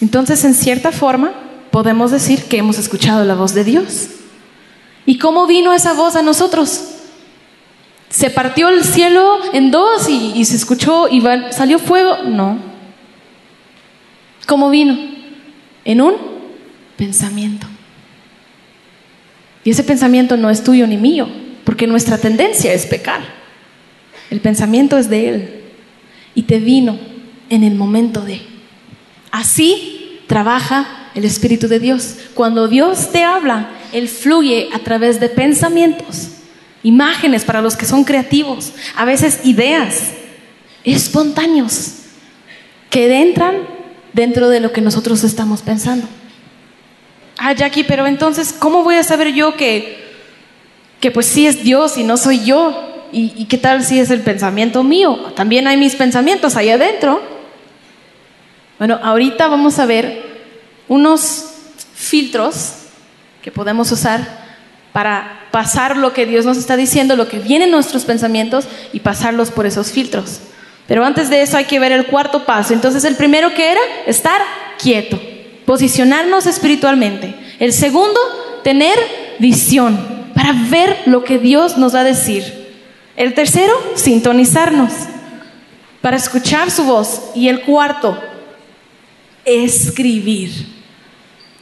Entonces, 0.00 0.44
en 0.44 0.54
cierta 0.54 0.92
forma, 0.92 1.32
podemos 1.72 2.12
decir 2.12 2.44
que 2.44 2.58
hemos 2.58 2.78
escuchado 2.78 3.24
la 3.24 3.34
voz 3.34 3.52
de 3.52 3.64
Dios. 3.64 4.08
¿Y 5.06 5.18
cómo 5.18 5.46
vino 5.48 5.72
esa 5.72 5.92
voz 5.92 6.14
a 6.14 6.22
nosotros? 6.22 6.90
¿Se 8.10 8.30
partió 8.30 8.68
el 8.68 8.84
cielo 8.84 9.38
en 9.52 9.72
dos 9.72 10.08
y, 10.08 10.44
se 10.44 10.54
escuchó 10.54 11.08
y 11.08 11.20
salió 11.50 11.80
fuego? 11.80 12.18
No. 12.24 12.58
¿Cómo 14.46 14.70
vino? 14.70 14.96
En 15.84 16.00
un 16.00 16.14
pensamiento. 16.96 17.66
Y 19.64 19.70
ese 19.70 19.82
pensamiento 19.82 20.36
no 20.36 20.50
es 20.50 20.62
tuyo 20.62 20.86
ni 20.86 20.98
mío, 20.98 21.26
porque 21.64 21.86
nuestra 21.86 22.18
tendencia 22.18 22.72
es 22.72 22.86
pecar. 22.86 23.20
El 24.30 24.40
pensamiento 24.40 24.98
es 24.98 25.08
de 25.08 25.28
Él. 25.28 25.60
Y 26.34 26.42
te 26.42 26.60
vino 26.60 26.98
en 27.48 27.64
el 27.64 27.74
momento 27.74 28.20
de. 28.20 28.42
Así 29.30 30.20
trabaja 30.26 31.10
el 31.14 31.24
Espíritu 31.24 31.68
de 31.68 31.80
Dios. 31.80 32.16
Cuando 32.34 32.68
Dios 32.68 33.10
te 33.10 33.24
habla, 33.24 33.70
Él 33.92 34.08
fluye 34.08 34.68
a 34.72 34.80
través 34.80 35.18
de 35.20 35.28
pensamientos, 35.28 36.28
imágenes 36.82 37.44
para 37.44 37.62
los 37.62 37.76
que 37.76 37.86
son 37.86 38.04
creativos, 38.04 38.72
a 38.96 39.04
veces 39.04 39.40
ideas 39.44 40.10
espontáneos 40.84 41.92
que 42.90 43.22
entran 43.22 43.56
dentro 44.12 44.48
de 44.48 44.60
lo 44.60 44.72
que 44.72 44.80
nosotros 44.80 45.24
estamos 45.24 45.62
pensando. 45.62 46.06
Ah, 47.38 47.52
Jackie, 47.52 47.84
pero 47.84 48.06
entonces, 48.06 48.54
¿cómo 48.56 48.84
voy 48.84 48.96
a 48.96 49.02
saber 49.02 49.32
yo 49.32 49.56
que, 49.56 50.04
que 51.00 51.10
pues 51.10 51.26
sí 51.26 51.46
es 51.46 51.62
Dios 51.62 51.96
y 51.96 52.04
no 52.04 52.16
soy 52.16 52.44
yo? 52.44 53.06
¿Y, 53.12 53.32
¿Y 53.36 53.44
qué 53.46 53.58
tal 53.58 53.84
si 53.84 53.98
es 53.98 54.10
el 54.10 54.20
pensamiento 54.20 54.82
mío? 54.82 55.32
También 55.34 55.66
hay 55.66 55.76
mis 55.76 55.96
pensamientos 55.96 56.56
ahí 56.56 56.70
adentro. 56.70 57.20
Bueno, 58.78 58.98
ahorita 59.02 59.48
vamos 59.48 59.78
a 59.78 59.86
ver 59.86 60.22
unos 60.88 61.46
filtros 61.94 62.74
que 63.42 63.50
podemos 63.50 63.90
usar 63.92 64.44
para 64.92 65.48
pasar 65.50 65.96
lo 65.96 66.12
que 66.12 66.26
Dios 66.26 66.44
nos 66.44 66.56
está 66.56 66.76
diciendo, 66.76 67.16
lo 67.16 67.28
que 67.28 67.38
viene 67.38 67.64
en 67.64 67.70
nuestros 67.70 68.04
pensamientos 68.04 68.66
y 68.92 69.00
pasarlos 69.00 69.50
por 69.50 69.66
esos 69.66 69.90
filtros. 69.90 70.40
Pero 70.86 71.04
antes 71.04 71.30
de 71.30 71.42
eso 71.42 71.56
hay 71.56 71.64
que 71.64 71.78
ver 71.78 71.92
el 71.92 72.06
cuarto 72.06 72.44
paso. 72.44 72.74
Entonces 72.74 73.04
el 73.04 73.16
primero 73.16 73.54
que 73.54 73.72
era 73.72 73.80
estar 74.06 74.40
quieto, 74.78 75.20
posicionarnos 75.64 76.46
espiritualmente. 76.46 77.34
El 77.58 77.72
segundo, 77.72 78.20
tener 78.62 78.98
visión 79.38 79.98
para 80.34 80.52
ver 80.70 81.02
lo 81.06 81.24
que 81.24 81.38
Dios 81.38 81.78
nos 81.78 81.94
va 81.94 82.00
a 82.00 82.04
decir. 82.04 82.64
El 83.16 83.34
tercero, 83.34 83.72
sintonizarnos 83.94 84.92
para 86.00 86.16
escuchar 86.16 86.70
su 86.70 86.84
voz. 86.84 87.30
Y 87.34 87.48
el 87.48 87.62
cuarto, 87.62 88.18
escribir. 89.44 90.50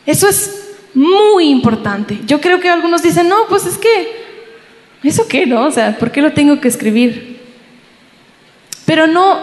Eso 0.07 0.29
es 0.29 0.71
muy 0.95 1.49
importante. 1.49 2.19
Yo 2.27 2.41
creo 2.41 2.61
que 2.61 2.69
algunos 2.69 3.03
dicen, 3.03 3.29
no, 3.29 3.47
pues 3.49 3.67
es 3.67 3.79
que, 3.79 4.23
¿eso 5.03 5.27
qué, 5.29 5.47
no? 5.47 5.67
O 5.67 5.71
sea, 5.71 5.97
¿por 5.99 6.11
qué 6.11 6.21
lo 6.21 6.33
tengo 6.33 6.61
que 6.61 6.69
escribir? 6.69 7.41
Pero 8.85 9.07
no, 9.07 9.41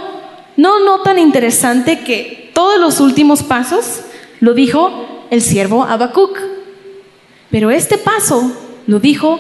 no, 0.58 0.84
no 0.84 1.02
tan 1.02 1.18
interesante 1.18 2.02
que 2.02 2.52
todos 2.54 2.80
los 2.80 3.00
últimos 3.00 3.42
pasos 3.42 4.02
lo 4.40 4.54
dijo 4.54 5.28
el 5.30 5.42
siervo 5.42 5.84
Habacuc. 5.84 6.40
Pero 7.52 7.72
este 7.72 7.98
paso 7.98 8.52
lo 8.88 9.00
dijo 9.00 9.40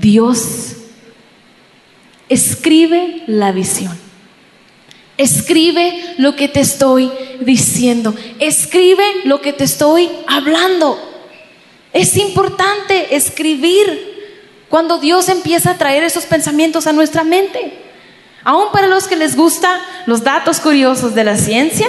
Dios. 0.00 0.76
Escribe 2.28 3.24
la 3.26 3.52
visión. 3.52 3.96
Escribe 5.16 6.14
lo 6.16 6.34
que 6.36 6.48
te 6.48 6.60
estoy 6.60 7.10
diciendo. 7.40 8.14
Escribe 8.38 9.04
lo 9.24 9.40
que 9.40 9.52
te 9.52 9.64
estoy 9.64 10.08
hablando. 10.26 10.98
Es 11.92 12.16
importante 12.16 13.14
escribir 13.14 14.08
cuando 14.68 14.98
Dios 14.98 15.28
empieza 15.28 15.72
a 15.72 15.78
traer 15.78 16.04
esos 16.04 16.24
pensamientos 16.24 16.86
a 16.86 16.92
nuestra 16.92 17.24
mente. 17.24 17.74
Aún 18.44 18.72
para 18.72 18.86
los 18.86 19.06
que 19.06 19.16
les 19.16 19.36
gustan 19.36 19.78
los 20.06 20.24
datos 20.24 20.60
curiosos 20.60 21.14
de 21.14 21.24
la 21.24 21.36
ciencia, 21.36 21.88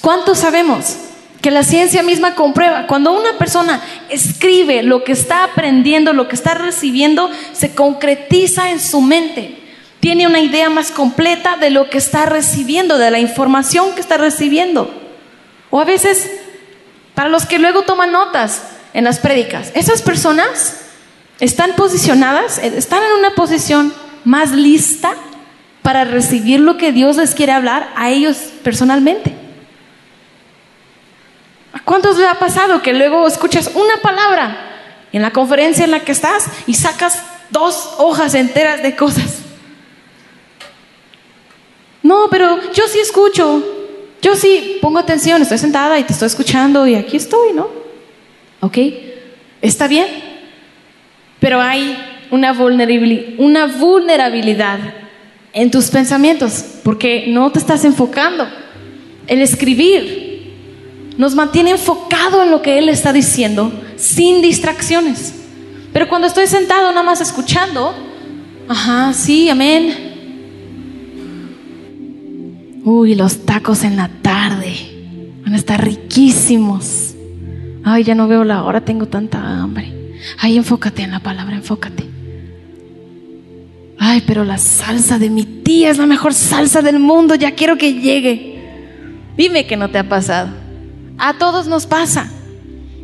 ¿cuántos 0.00 0.38
sabemos 0.38 1.07
que 1.40 1.50
la 1.50 1.62
ciencia 1.62 2.02
misma 2.02 2.34
comprueba? 2.34 2.86
Cuando 2.86 3.12
una 3.12 3.38
persona 3.38 3.80
escribe 4.08 4.82
lo 4.82 5.04
que 5.04 5.12
está 5.12 5.44
aprendiendo, 5.44 6.12
lo 6.12 6.28
que 6.28 6.34
está 6.34 6.54
recibiendo, 6.54 7.30
se 7.52 7.74
concretiza 7.74 8.70
en 8.70 8.80
su 8.80 9.00
mente 9.00 9.58
tiene 10.00 10.26
una 10.26 10.40
idea 10.40 10.70
más 10.70 10.90
completa 10.90 11.56
de 11.56 11.70
lo 11.70 11.90
que 11.90 11.98
está 11.98 12.26
recibiendo, 12.26 12.98
de 12.98 13.10
la 13.10 13.18
información 13.18 13.94
que 13.94 14.00
está 14.00 14.16
recibiendo. 14.16 14.92
O 15.70 15.80
a 15.80 15.84
veces, 15.84 16.30
para 17.14 17.28
los 17.28 17.46
que 17.46 17.58
luego 17.58 17.82
toman 17.82 18.12
notas 18.12 18.62
en 18.94 19.04
las 19.04 19.18
prédicas, 19.18 19.72
esas 19.74 20.02
personas 20.02 20.82
están 21.40 21.72
posicionadas, 21.72 22.58
eh, 22.58 22.72
están 22.76 23.02
en 23.02 23.18
una 23.18 23.34
posición 23.34 23.92
más 24.24 24.52
lista 24.52 25.14
para 25.82 26.04
recibir 26.04 26.60
lo 26.60 26.76
que 26.76 26.92
Dios 26.92 27.16
les 27.16 27.34
quiere 27.34 27.52
hablar 27.52 27.92
a 27.96 28.10
ellos 28.10 28.36
personalmente. 28.62 29.34
¿A 31.88 31.90
cuántos 31.90 32.18
les 32.18 32.28
ha 32.28 32.34
pasado 32.34 32.82
que 32.82 32.92
luego 32.92 33.26
escuchas 33.26 33.70
una 33.74 33.96
palabra 34.02 35.06
en 35.10 35.22
la 35.22 35.30
conferencia 35.30 35.86
en 35.86 35.90
la 35.90 36.00
que 36.00 36.12
estás 36.12 36.46
y 36.66 36.74
sacas 36.74 37.24
dos 37.48 37.94
hojas 37.96 38.34
enteras 38.34 38.82
de 38.82 38.94
cosas? 38.94 39.38
No, 42.02 42.26
pero 42.30 42.60
yo 42.74 42.86
sí 42.88 42.98
escucho, 42.98 43.64
yo 44.20 44.36
sí 44.36 44.76
pongo 44.82 44.98
atención, 44.98 45.40
estoy 45.40 45.56
sentada 45.56 45.98
y 45.98 46.04
te 46.04 46.12
estoy 46.12 46.26
escuchando 46.26 46.86
y 46.86 46.94
aquí 46.94 47.16
estoy, 47.16 47.54
¿no? 47.54 47.70
¿Ok? 48.60 48.76
Está 49.62 49.88
bien, 49.88 50.08
pero 51.40 51.58
hay 51.58 51.96
una 52.30 52.52
vulnerabilidad, 52.52 53.32
una 53.38 53.64
vulnerabilidad 53.64 54.78
en 55.54 55.70
tus 55.70 55.86
pensamientos 55.88 56.66
porque 56.84 57.28
no 57.28 57.50
te 57.50 57.60
estás 57.60 57.82
enfocando. 57.86 58.46
El 59.26 59.40
escribir 59.40 60.27
nos 61.18 61.34
mantiene 61.34 61.72
enfocado 61.72 62.42
en 62.42 62.50
lo 62.50 62.62
que 62.62 62.78
Él 62.78 62.88
está 62.88 63.12
diciendo 63.12 63.70
sin 63.96 64.40
distracciones. 64.40 65.34
Pero 65.92 66.08
cuando 66.08 66.26
estoy 66.26 66.46
sentado 66.46 66.88
nada 66.90 67.02
más 67.02 67.20
escuchando, 67.20 67.94
ajá, 68.68 69.12
sí, 69.12 69.50
amén, 69.50 70.08
Uy, 72.90 73.14
los 73.14 73.44
tacos 73.44 73.84
en 73.84 73.96
la 73.96 74.08
tarde 74.08 74.74
van 75.44 75.52
a 75.52 75.58
estar 75.58 75.84
riquísimos. 75.84 77.14
Ay, 77.84 78.02
ya 78.02 78.14
no 78.14 78.28
veo 78.28 78.44
la 78.44 78.64
hora, 78.64 78.82
tengo 78.82 79.04
tanta 79.04 79.60
hambre. 79.60 79.92
Ay, 80.38 80.56
enfócate 80.56 81.02
en 81.02 81.10
la 81.10 81.20
palabra, 81.20 81.56
enfócate. 81.56 82.04
Ay, 83.98 84.22
pero 84.26 84.42
la 84.42 84.56
salsa 84.56 85.18
de 85.18 85.28
mi 85.28 85.44
tía 85.44 85.90
es 85.90 85.98
la 85.98 86.06
mejor 86.06 86.32
salsa 86.32 86.80
del 86.80 86.98
mundo, 86.98 87.34
ya 87.34 87.50
quiero 87.50 87.76
que 87.76 87.92
llegue. 87.92 88.58
Dime 89.36 89.66
que 89.66 89.76
no 89.76 89.90
te 89.90 89.98
ha 89.98 90.08
pasado. 90.08 90.48
A 91.18 91.36
todos 91.36 91.66
nos 91.66 91.86
pasa. 91.86 92.30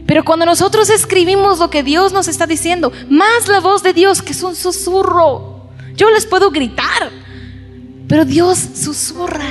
Pero 0.06 0.24
cuando 0.24 0.46
nosotros 0.46 0.90
escribimos 0.90 1.58
lo 1.58 1.70
que 1.70 1.82
Dios 1.82 2.12
nos 2.12 2.28
está 2.28 2.46
diciendo, 2.46 2.92
más 3.08 3.48
la 3.48 3.60
voz 3.60 3.82
de 3.82 3.92
Dios, 3.92 4.22
que 4.22 4.32
es 4.32 4.42
un 4.42 4.54
susurro, 4.54 5.68
yo 5.96 6.10
les 6.10 6.26
puedo 6.26 6.50
gritar, 6.50 7.10
pero 8.06 8.24
Dios 8.24 8.58
susurra. 8.74 9.44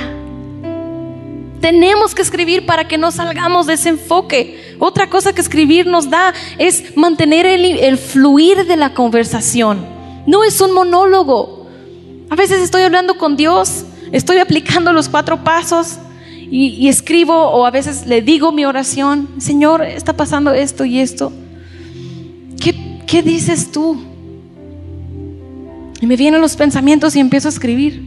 Tenemos 1.60 2.14
que 2.14 2.22
escribir 2.22 2.66
para 2.66 2.86
que 2.86 2.98
no 2.98 3.10
salgamos 3.10 3.66
de 3.66 3.74
ese 3.74 3.88
enfoque. 3.88 4.76
Otra 4.78 5.08
cosa 5.08 5.32
que 5.32 5.40
escribir 5.40 5.86
nos 5.86 6.10
da 6.10 6.34
es 6.58 6.96
mantener 6.96 7.46
el, 7.46 7.98
fluir 7.98 8.66
de 8.66 8.76
la 8.76 8.92
conversación. 8.92 9.86
No 10.26 10.44
es 10.44 10.60
un 10.60 10.72
monólogo. 10.72 11.66
A 12.28 12.36
veces 12.36 12.60
estoy 12.60 12.82
hablando 12.82 13.16
con 13.16 13.36
Dios, 13.36 13.84
estoy 14.12 14.38
aplicando 14.38 14.92
los 14.92 15.08
cuatro 15.08 15.42
pasos 15.42 15.98
y, 16.50 16.88
escribo 16.88 17.34
o 17.34 17.66
a 17.66 17.70
veces 17.70 18.06
le 18.06 18.22
digo 18.22 18.52
mi 18.52 18.64
oración, 18.64 19.28
Señor, 19.38 19.82
está 19.82 20.12
pasando 20.12 20.52
esto 20.52 20.84
y 20.84 21.00
esto. 21.00 21.32
¿Qué, 22.60 23.00
qué 23.06 23.22
dices 23.22 23.72
tú? 23.72 23.96
Y 26.00 26.06
me 26.06 26.16
vienen 26.16 26.40
los 26.40 26.56
pensamientos 26.56 27.16
y 27.16 27.20
empiezo 27.20 27.48
a 27.48 27.50
escribir. 27.50 28.02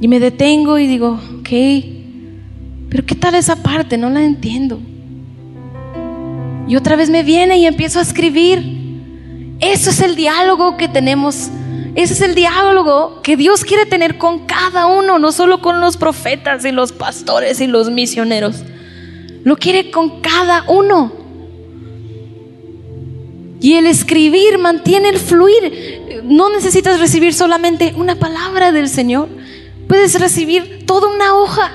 Y 0.00 0.08
me 0.08 0.20
detengo 0.20 0.78
y 0.78 0.86
digo, 0.86 1.18
ok, 1.40 1.48
pero 2.88 3.04
¿qué 3.04 3.14
tal 3.14 3.34
esa 3.34 3.56
parte? 3.56 3.98
No 3.98 4.10
la 4.10 4.22
entiendo. 4.22 4.78
Y 6.68 6.76
otra 6.76 6.96
vez 6.96 7.10
me 7.10 7.22
viene 7.22 7.58
y 7.58 7.66
empiezo 7.66 7.98
a 7.98 8.02
escribir. 8.02 8.62
Eso 9.60 9.90
es 9.90 10.00
el 10.00 10.14
diálogo 10.14 10.76
que 10.76 10.88
tenemos. 10.88 11.50
Ese 11.98 12.14
es 12.14 12.20
el 12.20 12.36
diálogo 12.36 13.22
que 13.22 13.36
Dios 13.36 13.64
quiere 13.64 13.84
tener 13.84 14.18
con 14.18 14.46
cada 14.46 14.86
uno, 14.86 15.18
no 15.18 15.32
solo 15.32 15.60
con 15.60 15.80
los 15.80 15.96
profetas 15.96 16.64
y 16.64 16.70
los 16.70 16.92
pastores 16.92 17.60
y 17.60 17.66
los 17.66 17.90
misioneros. 17.90 18.62
Lo 19.42 19.56
quiere 19.56 19.90
con 19.90 20.20
cada 20.20 20.62
uno. 20.68 21.12
Y 23.60 23.74
el 23.74 23.88
escribir 23.88 24.58
mantiene 24.58 25.08
el 25.08 25.18
fluir. 25.18 26.22
No 26.22 26.50
necesitas 26.50 27.00
recibir 27.00 27.34
solamente 27.34 27.92
una 27.96 28.14
palabra 28.14 28.70
del 28.70 28.88
Señor. 28.88 29.28
Puedes 29.88 30.20
recibir 30.20 30.86
toda 30.86 31.12
una 31.12 31.34
hoja 31.34 31.72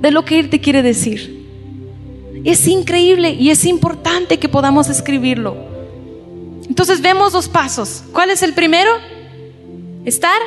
de 0.00 0.10
lo 0.10 0.24
que 0.24 0.38
Él 0.38 0.48
te 0.48 0.62
quiere 0.62 0.82
decir. 0.82 1.46
Es 2.42 2.66
increíble 2.66 3.32
y 3.32 3.50
es 3.50 3.66
importante 3.66 4.38
que 4.38 4.48
podamos 4.48 4.88
escribirlo. 4.88 5.58
Entonces 6.66 7.02
vemos 7.02 7.34
dos 7.34 7.50
pasos. 7.50 8.02
¿Cuál 8.14 8.30
es 8.30 8.42
el 8.42 8.54
primero? 8.54 9.17
Estar 10.08 10.40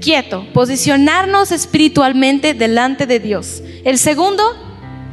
quieto, 0.00 0.46
posicionarnos 0.54 1.50
espiritualmente 1.50 2.54
delante 2.54 3.06
de 3.06 3.18
Dios. 3.18 3.60
El 3.84 3.98
segundo, 3.98 4.44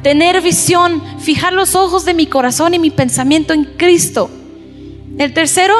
tener 0.04 0.40
visión, 0.40 1.02
fijar 1.18 1.52
los 1.52 1.74
ojos 1.74 2.04
de 2.04 2.14
mi 2.14 2.26
corazón 2.26 2.74
y 2.74 2.78
mi 2.78 2.90
pensamiento 2.90 3.52
en 3.52 3.64
Cristo. 3.64 4.30
El 5.18 5.34
tercero, 5.34 5.74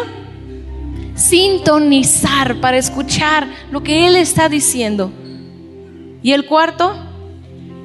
sintonizar 1.14 2.60
para 2.60 2.76
escuchar 2.76 3.46
lo 3.70 3.84
que 3.84 4.08
Él 4.08 4.16
está 4.16 4.48
diciendo. 4.48 5.12
Y 6.24 6.32
el 6.32 6.46
cuarto, 6.46 6.96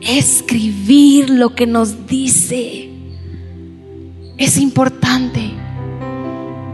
escribir 0.01 1.29
lo 1.29 1.53
que 1.53 1.67
nos 1.67 2.07
dice. 2.07 2.89
Es 4.35 4.57
importante. 4.57 5.51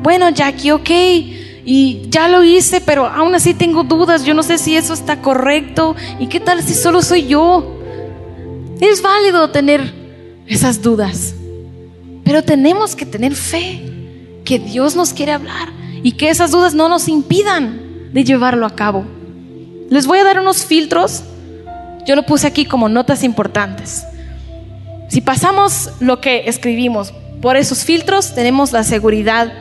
Bueno, 0.01 0.29
Jackie, 0.29 0.71
ok, 0.71 0.89
y 1.65 2.09
ya 2.09 2.27
lo 2.27 2.43
hice, 2.43 2.81
pero 2.81 3.05
aún 3.05 3.35
así 3.35 3.53
tengo 3.53 3.83
dudas. 3.83 4.25
Yo 4.25 4.33
no 4.33 4.43
sé 4.43 4.57
si 4.57 4.75
eso 4.75 4.93
está 4.93 5.21
correcto. 5.21 5.95
¿Y 6.19 6.27
qué 6.27 6.39
tal 6.39 6.61
si 6.63 6.73
solo 6.73 7.01
soy 7.01 7.27
yo? 7.27 7.79
Es 8.79 9.01
válido 9.01 9.49
tener 9.49 9.93
esas 10.45 10.81
dudas, 10.81 11.35
pero 12.25 12.43
tenemos 12.43 12.95
que 12.95 13.05
tener 13.05 13.33
fe 13.33 13.81
que 14.43 14.59
Dios 14.59 14.95
nos 14.95 15.13
quiere 15.13 15.31
hablar 15.31 15.69
y 16.03 16.13
que 16.13 16.29
esas 16.29 16.51
dudas 16.51 16.73
no 16.73 16.89
nos 16.89 17.07
impidan 17.07 18.11
de 18.11 18.23
llevarlo 18.23 18.65
a 18.65 18.75
cabo. 18.75 19.05
Les 19.89 20.05
voy 20.05 20.19
a 20.19 20.23
dar 20.23 20.39
unos 20.39 20.65
filtros. 20.65 21.23
Yo 22.05 22.15
lo 22.15 22.25
puse 22.25 22.45
aquí 22.45 22.65
como 22.65 22.89
notas 22.89 23.23
importantes. 23.23 24.03
Si 25.09 25.21
pasamos 25.21 25.91
lo 25.99 26.19
que 26.19 26.49
escribimos 26.49 27.13
por 27.41 27.55
esos 27.55 27.85
filtros, 27.85 28.33
tenemos 28.35 28.71
la 28.73 28.83
seguridad. 28.83 29.53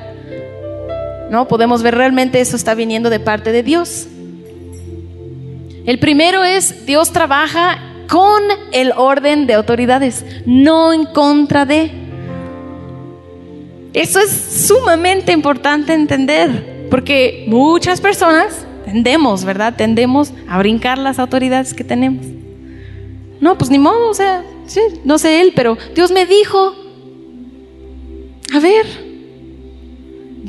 ¿No? 1.33 1.49
Podemos 1.49 1.83
ver 1.83 1.95
realmente 1.95 2.43
eso 2.43 2.57
está 2.57 2.75
viniendo 2.75 3.09
de 3.09 3.19
parte 3.19 3.53
de 3.53 3.63
Dios. 3.63 4.07
El 5.87 5.99
primero 5.99 6.45
es 6.45 6.85
Dios 6.85 7.11
trabaja 7.11 7.79
con 8.07 8.43
el 8.71 8.93
orden 8.95 9.47
de 9.47 9.55
autoridades, 9.55 10.27
no 10.45 10.93
en 10.93 11.07
contra 11.07 11.65
de. 11.65 11.91
Eso 13.95 14.21
es 14.21 14.31
sumamente 14.31 15.33
importante 15.33 15.95
entender, 15.95 16.89
porque 16.91 17.47
muchas 17.49 18.03
personas 18.03 18.67
tendemos, 18.85 19.47
¿verdad? 19.47 19.73
Tendemos 19.75 20.35
a 20.51 20.59
brincar 20.59 20.99
las 20.99 21.19
autoridades 21.19 21.73
que 21.73 21.83
tenemos. 21.83 22.27
No, 23.41 23.57
pues 23.57 23.71
ni 23.71 23.79
modo, 23.79 24.11
o 24.11 24.15
sea, 24.15 24.45
no 25.03 25.17
sé 25.17 25.41
él, 25.41 25.55
pero 25.57 25.79
Dios 25.95 26.13
me 26.13 26.27
dijo, 26.27 26.75
a 28.53 28.61
ver, 28.61 29.12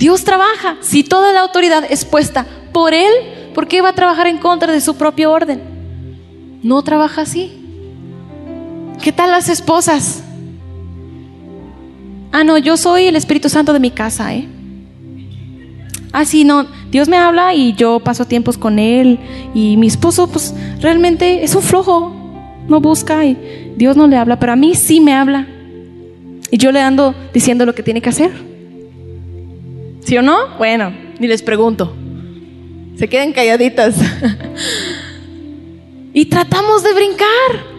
Dios 0.03 0.25
trabaja, 0.25 0.75
si 0.81 1.01
toda 1.05 1.31
la 1.31 1.39
autoridad 1.39 1.85
es 1.89 2.03
puesta 2.03 2.45
por 2.73 2.93
Él, 2.93 3.09
¿por 3.55 3.69
qué 3.69 3.79
va 3.81 3.87
a 3.87 3.95
trabajar 3.95 4.27
en 4.27 4.37
contra 4.37 4.73
de 4.73 4.81
su 4.81 4.97
propio 4.97 5.31
orden? 5.31 5.61
No 6.61 6.81
trabaja 6.81 7.21
así. 7.21 7.53
¿Qué 9.01 9.13
tal 9.13 9.31
las 9.31 9.47
esposas? 9.47 10.21
Ah, 12.33 12.43
no, 12.43 12.57
yo 12.57 12.75
soy 12.75 13.05
el 13.05 13.15
Espíritu 13.15 13.47
Santo 13.47 13.71
de 13.71 13.79
mi 13.79 13.91
casa, 13.91 14.33
¿eh? 14.35 14.45
Ah, 16.11 16.25
sí, 16.25 16.43
no, 16.43 16.67
Dios 16.91 17.07
me 17.07 17.15
habla 17.15 17.53
y 17.53 17.71
yo 17.71 18.01
paso 18.01 18.25
tiempos 18.25 18.57
con 18.57 18.79
Él 18.79 19.17
y 19.53 19.77
mi 19.77 19.87
esposo, 19.87 20.27
pues 20.27 20.53
realmente 20.81 21.45
es 21.45 21.55
un 21.55 21.61
flojo, 21.61 22.13
no 22.67 22.81
busca 22.81 23.23
y 23.23 23.71
Dios 23.77 23.95
no 23.95 24.09
le 24.09 24.17
habla, 24.17 24.37
pero 24.37 24.51
a 24.51 24.57
mí 24.57 24.75
sí 24.75 24.99
me 24.99 25.13
habla. 25.13 25.47
Y 26.51 26.57
yo 26.57 26.73
le 26.73 26.81
ando 26.81 27.15
diciendo 27.33 27.65
lo 27.65 27.73
que 27.73 27.83
tiene 27.83 28.01
que 28.01 28.09
hacer. 28.09 28.52
¿Sí 30.03 30.17
o 30.17 30.21
no? 30.21 30.57
Bueno, 30.57 30.93
ni 31.19 31.27
les 31.27 31.41
pregunto. 31.41 31.95
Se 32.97 33.07
quedan 33.07 33.31
calladitas. 33.31 33.95
y 36.13 36.25
tratamos 36.25 36.83
de 36.83 36.93
brincar. 36.93 37.73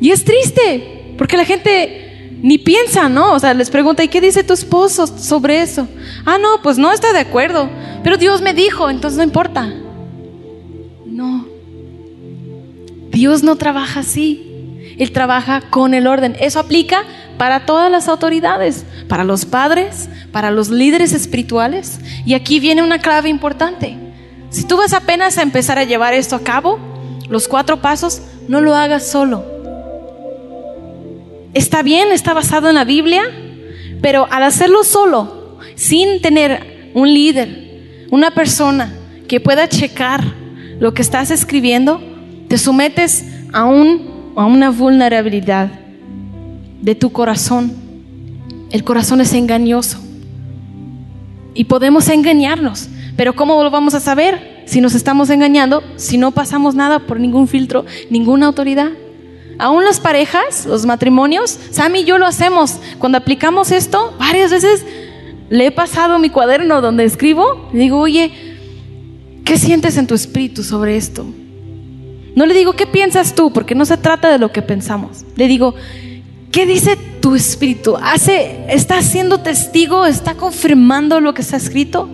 Y 0.00 0.10
es 0.10 0.24
triste, 0.24 1.14
porque 1.16 1.36
la 1.36 1.44
gente 1.44 2.38
ni 2.42 2.58
piensa, 2.58 3.08
¿no? 3.08 3.34
O 3.34 3.38
sea, 3.38 3.54
les 3.54 3.70
pregunta, 3.70 4.04
¿y 4.04 4.08
qué 4.08 4.20
dice 4.20 4.44
tu 4.44 4.52
esposo 4.52 5.06
sobre 5.06 5.62
eso? 5.62 5.88
Ah, 6.24 6.38
no, 6.38 6.60
pues 6.62 6.78
no 6.78 6.92
está 6.92 7.12
de 7.12 7.20
acuerdo, 7.20 7.70
pero 8.02 8.16
Dios 8.16 8.42
me 8.42 8.52
dijo, 8.52 8.90
entonces 8.90 9.16
no 9.16 9.24
importa. 9.24 9.72
No, 11.06 11.46
Dios 13.10 13.42
no 13.42 13.56
trabaja 13.56 14.00
así. 14.00 14.42
Él 14.98 15.12
trabaja 15.12 15.62
con 15.70 15.94
el 15.94 16.06
orden. 16.06 16.36
Eso 16.40 16.58
aplica 16.58 17.04
para 17.38 17.66
todas 17.66 17.90
las 17.90 18.08
autoridades, 18.08 18.84
para 19.08 19.24
los 19.24 19.44
padres, 19.44 20.08
para 20.32 20.50
los 20.50 20.68
líderes 20.68 21.12
espirituales. 21.12 21.98
Y 22.24 22.34
aquí 22.34 22.60
viene 22.60 22.82
una 22.82 22.98
clave 22.98 23.28
importante. 23.28 23.96
Si 24.50 24.64
tú 24.64 24.76
vas 24.76 24.92
apenas 24.92 25.38
a 25.38 25.42
empezar 25.42 25.78
a 25.78 25.84
llevar 25.84 26.14
esto 26.14 26.36
a 26.36 26.40
cabo, 26.40 26.78
los 27.28 27.48
cuatro 27.48 27.80
pasos, 27.80 28.22
no 28.48 28.60
lo 28.60 28.74
hagas 28.74 29.06
solo 29.08 29.56
está 31.56 31.82
bien, 31.82 32.12
está 32.12 32.34
basado 32.34 32.68
en 32.68 32.74
la 32.74 32.84
Biblia, 32.84 33.22
pero 34.02 34.28
al 34.30 34.42
hacerlo 34.42 34.84
solo, 34.84 35.58
sin 35.74 36.20
tener 36.20 36.90
un 36.92 37.12
líder, 37.12 38.06
una 38.10 38.30
persona 38.30 38.92
que 39.26 39.40
pueda 39.40 39.66
checar 39.66 40.22
lo 40.78 40.92
que 40.92 41.00
estás 41.00 41.30
escribiendo, 41.30 41.98
te 42.48 42.58
sometes 42.58 43.24
a, 43.54 43.60
a 43.60 44.44
una 44.44 44.70
vulnerabilidad 44.70 45.70
de 46.86 46.94
tu 46.94 47.10
corazón. 47.10 47.72
El 48.70 48.84
corazón 48.84 49.20
es 49.20 49.34
engañoso 49.34 49.98
y 51.52 51.64
podemos 51.64 52.08
engañarnos, 52.08 52.88
pero 53.16 53.34
¿cómo 53.34 53.60
lo 53.64 53.70
vamos 53.72 53.94
a 53.94 54.00
saber 54.00 54.62
si 54.66 54.80
nos 54.80 54.94
estamos 54.94 55.28
engañando, 55.30 55.82
si 55.96 56.16
no 56.16 56.30
pasamos 56.30 56.76
nada 56.76 57.00
por 57.00 57.18
ningún 57.18 57.48
filtro, 57.48 57.84
ninguna 58.08 58.46
autoridad? 58.46 58.90
Aún 59.58 59.84
las 59.84 59.98
parejas, 59.98 60.64
los 60.64 60.86
matrimonios, 60.86 61.58
Sammy 61.72 62.00
y 62.00 62.04
yo 62.04 62.18
lo 62.18 62.26
hacemos. 62.26 62.76
Cuando 63.00 63.18
aplicamos 63.18 63.72
esto, 63.72 64.14
varias 64.20 64.52
veces 64.52 64.86
le 65.50 65.66
he 65.66 65.72
pasado 65.72 66.20
mi 66.20 66.30
cuaderno 66.30 66.80
donde 66.82 67.02
escribo 67.02 67.68
y 67.72 67.78
digo, 67.78 67.98
oye, 67.98 68.30
¿qué 69.44 69.58
sientes 69.58 69.96
en 69.96 70.06
tu 70.06 70.14
espíritu 70.14 70.62
sobre 70.62 70.96
esto? 70.96 71.26
No 72.36 72.46
le 72.46 72.54
digo, 72.54 72.74
¿qué 72.74 72.86
piensas 72.86 73.34
tú? 73.34 73.52
Porque 73.52 73.74
no 73.74 73.84
se 73.86 73.96
trata 73.96 74.30
de 74.30 74.38
lo 74.38 74.52
que 74.52 74.62
pensamos. 74.62 75.24
Le 75.34 75.48
digo, 75.48 75.74
¿qué 76.56 76.64
dice 76.64 76.96
tu 77.20 77.34
espíritu? 77.34 77.98
¿Hace, 78.02 78.64
¿Está 78.70 79.02
siendo 79.02 79.40
testigo? 79.40 80.06
¿Está 80.06 80.36
confirmando 80.36 81.20
lo 81.20 81.34
que 81.34 81.42
está 81.42 81.58
escrito? 81.58 82.08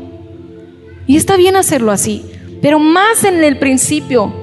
Y 1.06 1.16
está 1.16 1.36
bien 1.36 1.54
hacerlo 1.54 1.92
así. 1.92 2.24
Pero 2.60 2.80
más 2.80 3.22
en 3.22 3.44
el 3.44 3.60
principio, 3.60 4.34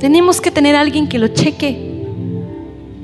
tenemos 0.00 0.40
que 0.40 0.50
tener 0.50 0.74
alguien 0.74 1.06
que 1.06 1.18
lo 1.18 1.28
cheque 1.28 2.06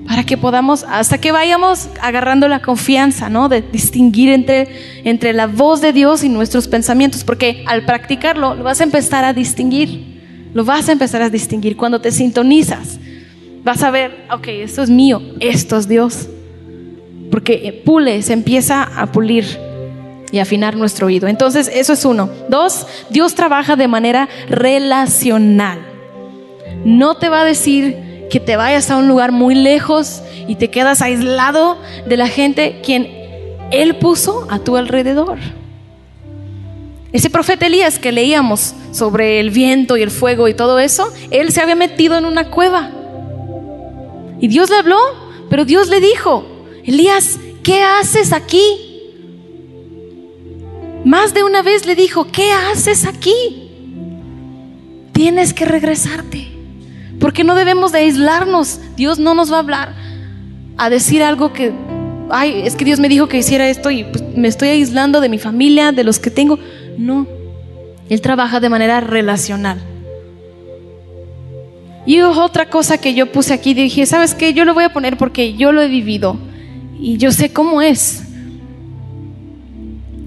para 0.09 0.25
que 0.25 0.39
podamos, 0.39 0.87
hasta 0.89 1.19
que 1.19 1.33
vayamos 1.33 1.91
agarrando 2.01 2.49
la 2.49 2.63
confianza, 2.63 3.29
¿no? 3.29 3.51
De 3.51 3.61
distinguir 3.61 4.31
entre, 4.31 4.69
entre 5.05 5.35
la 5.35 5.47
voz 5.47 5.83
de 5.83 5.93
Dios 5.93 6.25
y 6.25 6.31
nuestros 6.31 6.67
pensamientos, 6.67 7.25
porque 7.25 7.63
al 7.67 7.85
practicarlo 7.85 8.55
lo 8.55 8.65
vas 8.65 8.81
a 8.81 8.85
empezar 8.85 9.27
a 9.27 9.35
distinguir, 9.35 10.49
lo 10.55 10.65
vas 10.65 10.89
a 10.89 10.93
empezar 10.93 11.21
a 11.21 11.29
distinguir 11.29 11.77
cuando 11.77 12.01
te 12.01 12.11
sintonizas. 12.11 13.01
Vas 13.67 13.83
a 13.83 13.91
ver, 13.91 14.27
ok, 14.31 14.47
esto 14.47 14.85
es 14.85 14.91
mío, 14.91 15.21
esto 15.41 15.77
es 15.77 15.89
Dios. 15.89 16.29
Porque 17.33 17.83
pule, 17.85 18.23
se 18.23 18.33
empieza 18.33 18.85
a 18.85 19.11
pulir 19.11 19.45
y 20.31 20.39
afinar 20.39 20.77
nuestro 20.77 21.09
oído. 21.09 21.27
Entonces, 21.27 21.69
eso 21.75 21.95
es 21.95 22.05
uno. 22.05 22.31
Dos, 22.49 22.87
Dios 23.11 23.35
trabaja 23.35 23.75
de 23.75 23.89
manera 23.89 24.29
relacional. 24.49 25.81
No 26.85 27.17
te 27.17 27.29
va 27.29 27.41
a 27.41 27.45
decir 27.45 28.29
que 28.31 28.39
te 28.39 28.55
vayas 28.55 28.89
a 28.93 28.99
un 28.99 29.09
lugar 29.09 29.33
muy 29.33 29.57
lejos 29.57 30.23
y 30.47 30.55
te 30.55 30.71
quedas 30.71 31.03
aislado 31.03 31.77
de 32.07 32.17
la 32.17 32.29
gente 32.29 32.81
quien 32.85 33.09
Él 33.73 33.97
puso 33.97 34.47
a 34.49 34.61
tu 34.61 34.77
alrededor. 34.77 35.39
Ese 37.13 37.31
profeta 37.31 37.67
Elías 37.67 37.99
que 37.99 38.13
leíamos 38.13 38.77
sobre 38.93 39.41
el 39.41 39.51
viento 39.51 39.97
y 39.97 40.03
el 40.03 40.13
fuego 40.13 40.47
y 40.47 40.55
todo 40.55 40.79
eso, 40.79 41.13
él 41.33 41.51
se 41.51 41.61
había 41.61 41.75
metido 41.75 42.17
en 42.17 42.27
una 42.27 42.49
cueva. 42.49 42.93
Y 44.41 44.49
Dios 44.49 44.71
le 44.71 44.77
habló, 44.77 44.99
pero 45.49 45.65
Dios 45.65 45.89
le 45.89 46.01
dijo, 46.01 46.45
Elías, 46.85 47.39
¿qué 47.63 47.83
haces 47.83 48.33
aquí? 48.33 48.63
Más 51.05 51.35
de 51.35 51.45
una 51.45 51.63
vez 51.63 51.87
le 51.87 51.95
dijo, 51.95 52.27
¿qué 52.27 52.51
haces 52.53 53.07
aquí? 53.07 53.33
Tienes 55.13 55.55
que 55.55 55.65
regresarte. 55.65 56.49
Porque 57.21 57.45
no 57.45 57.55
debemos 57.55 57.93
de 57.93 58.01
aislarnos. 58.01 58.81
Dios 58.97 59.19
no 59.19 59.35
nos 59.35 59.51
va 59.51 59.57
a 59.57 59.61
hablar 59.61 59.95
a 60.77 60.91
decir 60.91 61.23
algo 61.23 61.53
que, 61.53 61.73
ay, 62.31 62.63
es 62.65 62.75
que 62.77 62.85
Dios 62.85 63.01
me 63.01 63.09
dijo 63.09 63.29
que 63.29 63.39
hiciera 63.39 63.69
esto 63.69 63.91
y 63.91 64.05
pues, 64.05 64.23
me 64.37 64.49
estoy 64.49 64.69
aislando 64.69 65.21
de 65.21 65.29
mi 65.29 65.39
familia, 65.39 65.93
de 65.93 66.05
los 66.05 66.19
que 66.19 66.31
tengo. 66.31 66.59
No, 66.99 67.27
Él 68.11 68.21
trabaja 68.21 68.61
de 68.61 68.69
manera 68.69 69.01
relacional. 69.01 69.79
Y 72.07 72.21
otra 72.21 72.71
cosa 72.71 72.99
que 72.99 73.15
yo 73.15 73.33
puse 73.33 73.53
aquí, 73.53 73.75
dije, 73.75 74.07
¿sabes 74.07 74.35
qué? 74.35 74.55
Yo 74.55 74.65
lo 74.65 74.75
voy 74.75 74.85
a 74.85 74.93
poner 74.93 75.17
porque 75.17 75.55
yo 75.55 75.73
lo 75.73 75.83
he 75.83 75.89
vivido. 75.89 76.39
Y 77.01 77.17
yo 77.17 77.33
sé 77.33 77.53
cómo 77.53 77.83
es. 77.83 78.23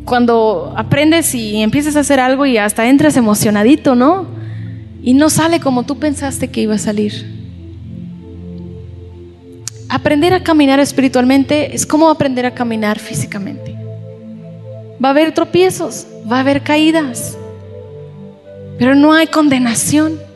Cuando 0.04 0.74
aprendes 0.76 1.34
y 1.34 1.62
empiezas 1.62 1.96
a 1.96 2.02
hacer 2.02 2.20
algo 2.20 2.46
y 2.46 2.58
hasta 2.58 2.88
entras 2.88 3.16
emocionadito, 3.16 3.96
¿no? 3.96 4.28
Y 5.02 5.14
no 5.14 5.30
sale 5.30 5.62
como 5.62 5.84
tú 5.84 5.98
pensaste 5.98 6.50
que 6.50 6.62
iba 6.62 6.76
a 6.76 6.80
salir. 6.80 7.40
Aprender 9.88 10.34
a 10.34 10.44
caminar 10.44 10.80
espiritualmente 10.82 11.74
es 11.74 11.86
como 11.86 12.10
aprender 12.10 12.46
a 12.46 12.54
caminar 12.54 13.00
físicamente. 13.00 13.76
Va 15.04 15.10
a 15.10 15.12
haber 15.12 15.34
tropiezos, 15.34 16.06
va 16.30 16.38
a 16.38 16.40
haber 16.42 16.62
caídas, 16.62 17.38
pero 18.78 18.96
no 18.96 19.14
hay 19.14 19.28
condenación. 19.28 20.29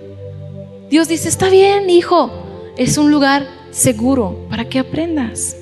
Dios 0.93 1.07
dice, 1.07 1.27
está 1.27 1.49
bien, 1.49 1.89
hijo, 1.89 2.29
es 2.77 2.99
un 2.99 3.09
lugar 3.09 3.47
seguro 3.71 4.45
para 4.47 4.69
que 4.69 4.77
aprendas. 4.77 5.57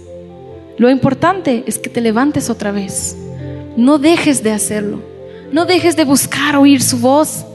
Lo 0.77 0.89
importante 0.89 1.63
es 1.67 1.79
que 1.79 1.89
te 1.89 2.01
levantes 2.01 2.49
otra 2.49 2.73
vez. 2.73 3.15
No 3.77 3.97
dejes 3.97 4.43
de 4.43 4.51
hacerlo. 4.51 5.01
No 5.53 5.63
dejes 5.63 5.95
de 5.95 6.03
buscar 6.03 6.57
oír 6.57 6.81
su 6.81 6.99
voz. 6.99 7.45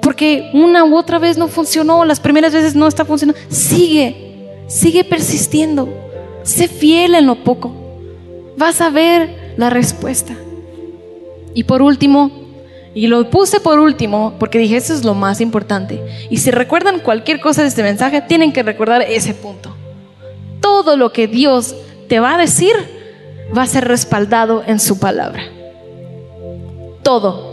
Porque 0.00 0.48
una 0.54 0.86
u 0.86 0.96
otra 0.96 1.18
vez 1.18 1.36
no 1.36 1.48
funcionó, 1.48 2.06
las 2.06 2.20
primeras 2.20 2.54
veces 2.54 2.74
no 2.74 2.88
está 2.88 3.04
funcionando. 3.04 3.38
Sigue, 3.50 4.62
sigue 4.66 5.04
persistiendo. 5.04 5.90
Sé 6.42 6.68
fiel 6.68 7.16
en 7.16 7.26
lo 7.26 7.44
poco. 7.44 7.70
Vas 8.56 8.80
a 8.80 8.88
ver 8.88 9.52
la 9.58 9.68
respuesta. 9.68 10.34
Y 11.52 11.64
por 11.64 11.82
último, 11.82 12.43
y 12.94 13.08
lo 13.08 13.28
puse 13.28 13.60
por 13.60 13.80
último 13.80 14.34
porque 14.38 14.58
dije, 14.58 14.76
eso 14.76 14.94
es 14.94 15.04
lo 15.04 15.14
más 15.14 15.40
importante. 15.40 16.00
Y 16.30 16.36
si 16.36 16.50
recuerdan 16.50 17.00
cualquier 17.00 17.40
cosa 17.40 17.62
de 17.62 17.68
este 17.68 17.82
mensaje, 17.82 18.22
tienen 18.22 18.52
que 18.52 18.62
recordar 18.62 19.02
ese 19.02 19.34
punto. 19.34 19.74
Todo 20.60 20.96
lo 20.96 21.12
que 21.12 21.26
Dios 21.26 21.74
te 22.08 22.20
va 22.20 22.34
a 22.34 22.38
decir 22.38 22.72
va 23.56 23.62
a 23.62 23.66
ser 23.66 23.86
respaldado 23.86 24.62
en 24.66 24.78
su 24.78 24.98
palabra. 24.98 25.42
Todo. 27.02 27.52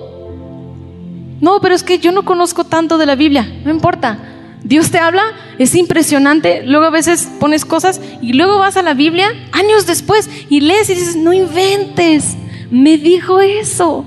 No, 1.42 1.60
pero 1.60 1.74
es 1.74 1.84
que 1.84 1.98
yo 1.98 2.12
no 2.12 2.24
conozco 2.24 2.64
tanto 2.64 3.00
de 3.00 3.08
la 3.08 3.16
Biblia. 3.16 3.52
No 3.66 3.72
importa. 3.72 4.20
Dios 4.64 4.92
te 4.92 5.00
habla, 5.00 5.24
es 5.58 5.74
impresionante. 5.74 6.62
Luego 6.64 6.86
a 6.86 6.92
veces 6.92 7.28
pones 7.40 7.66
cosas 7.66 8.00
y 8.22 8.34
luego 8.34 8.60
vas 8.60 8.78
a 8.78 8.84
la 8.84 8.94
Biblia 8.94 9.28
años 9.52 9.88
después 9.88 10.30
y 10.50 10.62
lees 10.62 10.88
y 10.92 10.94
dices, 10.94 11.16
no 11.16 11.34
inventes. 11.34 12.38
Me 12.70 12.98
dijo 12.98 13.42
eso. 13.42 14.06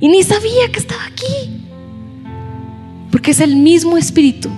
Y 0.00 0.08
ni 0.08 0.22
sabía 0.22 0.70
que 0.72 0.80
estaba 0.80 1.04
aquí. 1.06 1.62
Porque 3.10 3.30
es 3.30 3.40
el 3.40 3.56
mismo 3.56 3.96
espíritu. 3.96 4.50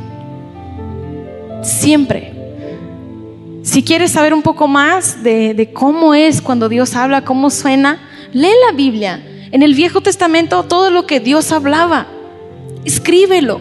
Siempre. 1.63 2.33
Si 3.63 3.83
quieres 3.83 4.13
saber 4.13 4.33
un 4.33 4.43
poco 4.43 4.69
más 4.69 5.23
de, 5.25 5.71
cómo 5.75 6.15
es 6.15 6.41
cuando 6.41 6.69
Dios 6.69 6.95
habla, 6.95 7.25
cómo 7.25 7.51
suena, 7.51 8.01
lee 8.33 8.55
la 8.67 8.77
Biblia. 8.77 9.21
En 9.51 9.63
el 9.63 9.75
Viejo 9.75 10.01
Testamento 10.01 10.63
todo 10.63 10.91
lo 10.91 11.07
que 11.07 11.19
Dios 11.19 11.51
hablaba, 11.51 12.07
escríbelo. 12.85 13.61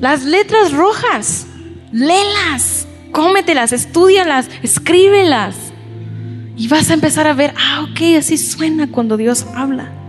Las 0.00 0.24
letras 0.24 0.72
rojas, 0.72 1.46
léelas, 1.92 2.88
cómetelas, 3.12 3.72
estudialas, 3.72 4.50
escríbelas. 4.62 5.54
Y 6.56 6.66
vas 6.66 6.90
a 6.90 6.94
empezar 6.94 7.28
a 7.28 7.34
ver, 7.34 7.54
ah, 7.56 7.86
ok, 7.88 8.18
así 8.18 8.36
suena 8.36 8.90
cuando 8.90 9.16
Dios 9.16 9.46
habla. 9.54 10.01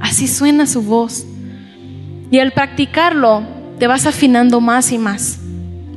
Así 0.00 0.28
suena 0.28 0.66
su 0.66 0.82
voz. 0.82 1.24
Y 2.30 2.38
al 2.38 2.52
practicarlo, 2.52 3.42
te 3.78 3.86
vas 3.86 4.06
afinando 4.06 4.60
más 4.60 4.92
y 4.92 4.98
más. 4.98 5.38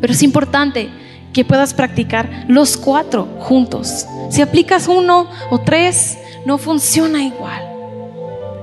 Pero 0.01 0.13
es 0.13 0.23
importante 0.23 0.89
que 1.33 1.45
puedas 1.45 1.73
practicar 1.73 2.45
los 2.47 2.77
cuatro 2.77 3.27
juntos. 3.39 4.05
Si 4.29 4.41
aplicas 4.41 4.87
uno 4.87 5.27
o 5.49 5.59
tres, 5.59 6.17
no 6.45 6.57
funciona 6.57 7.23
igual. 7.23 7.63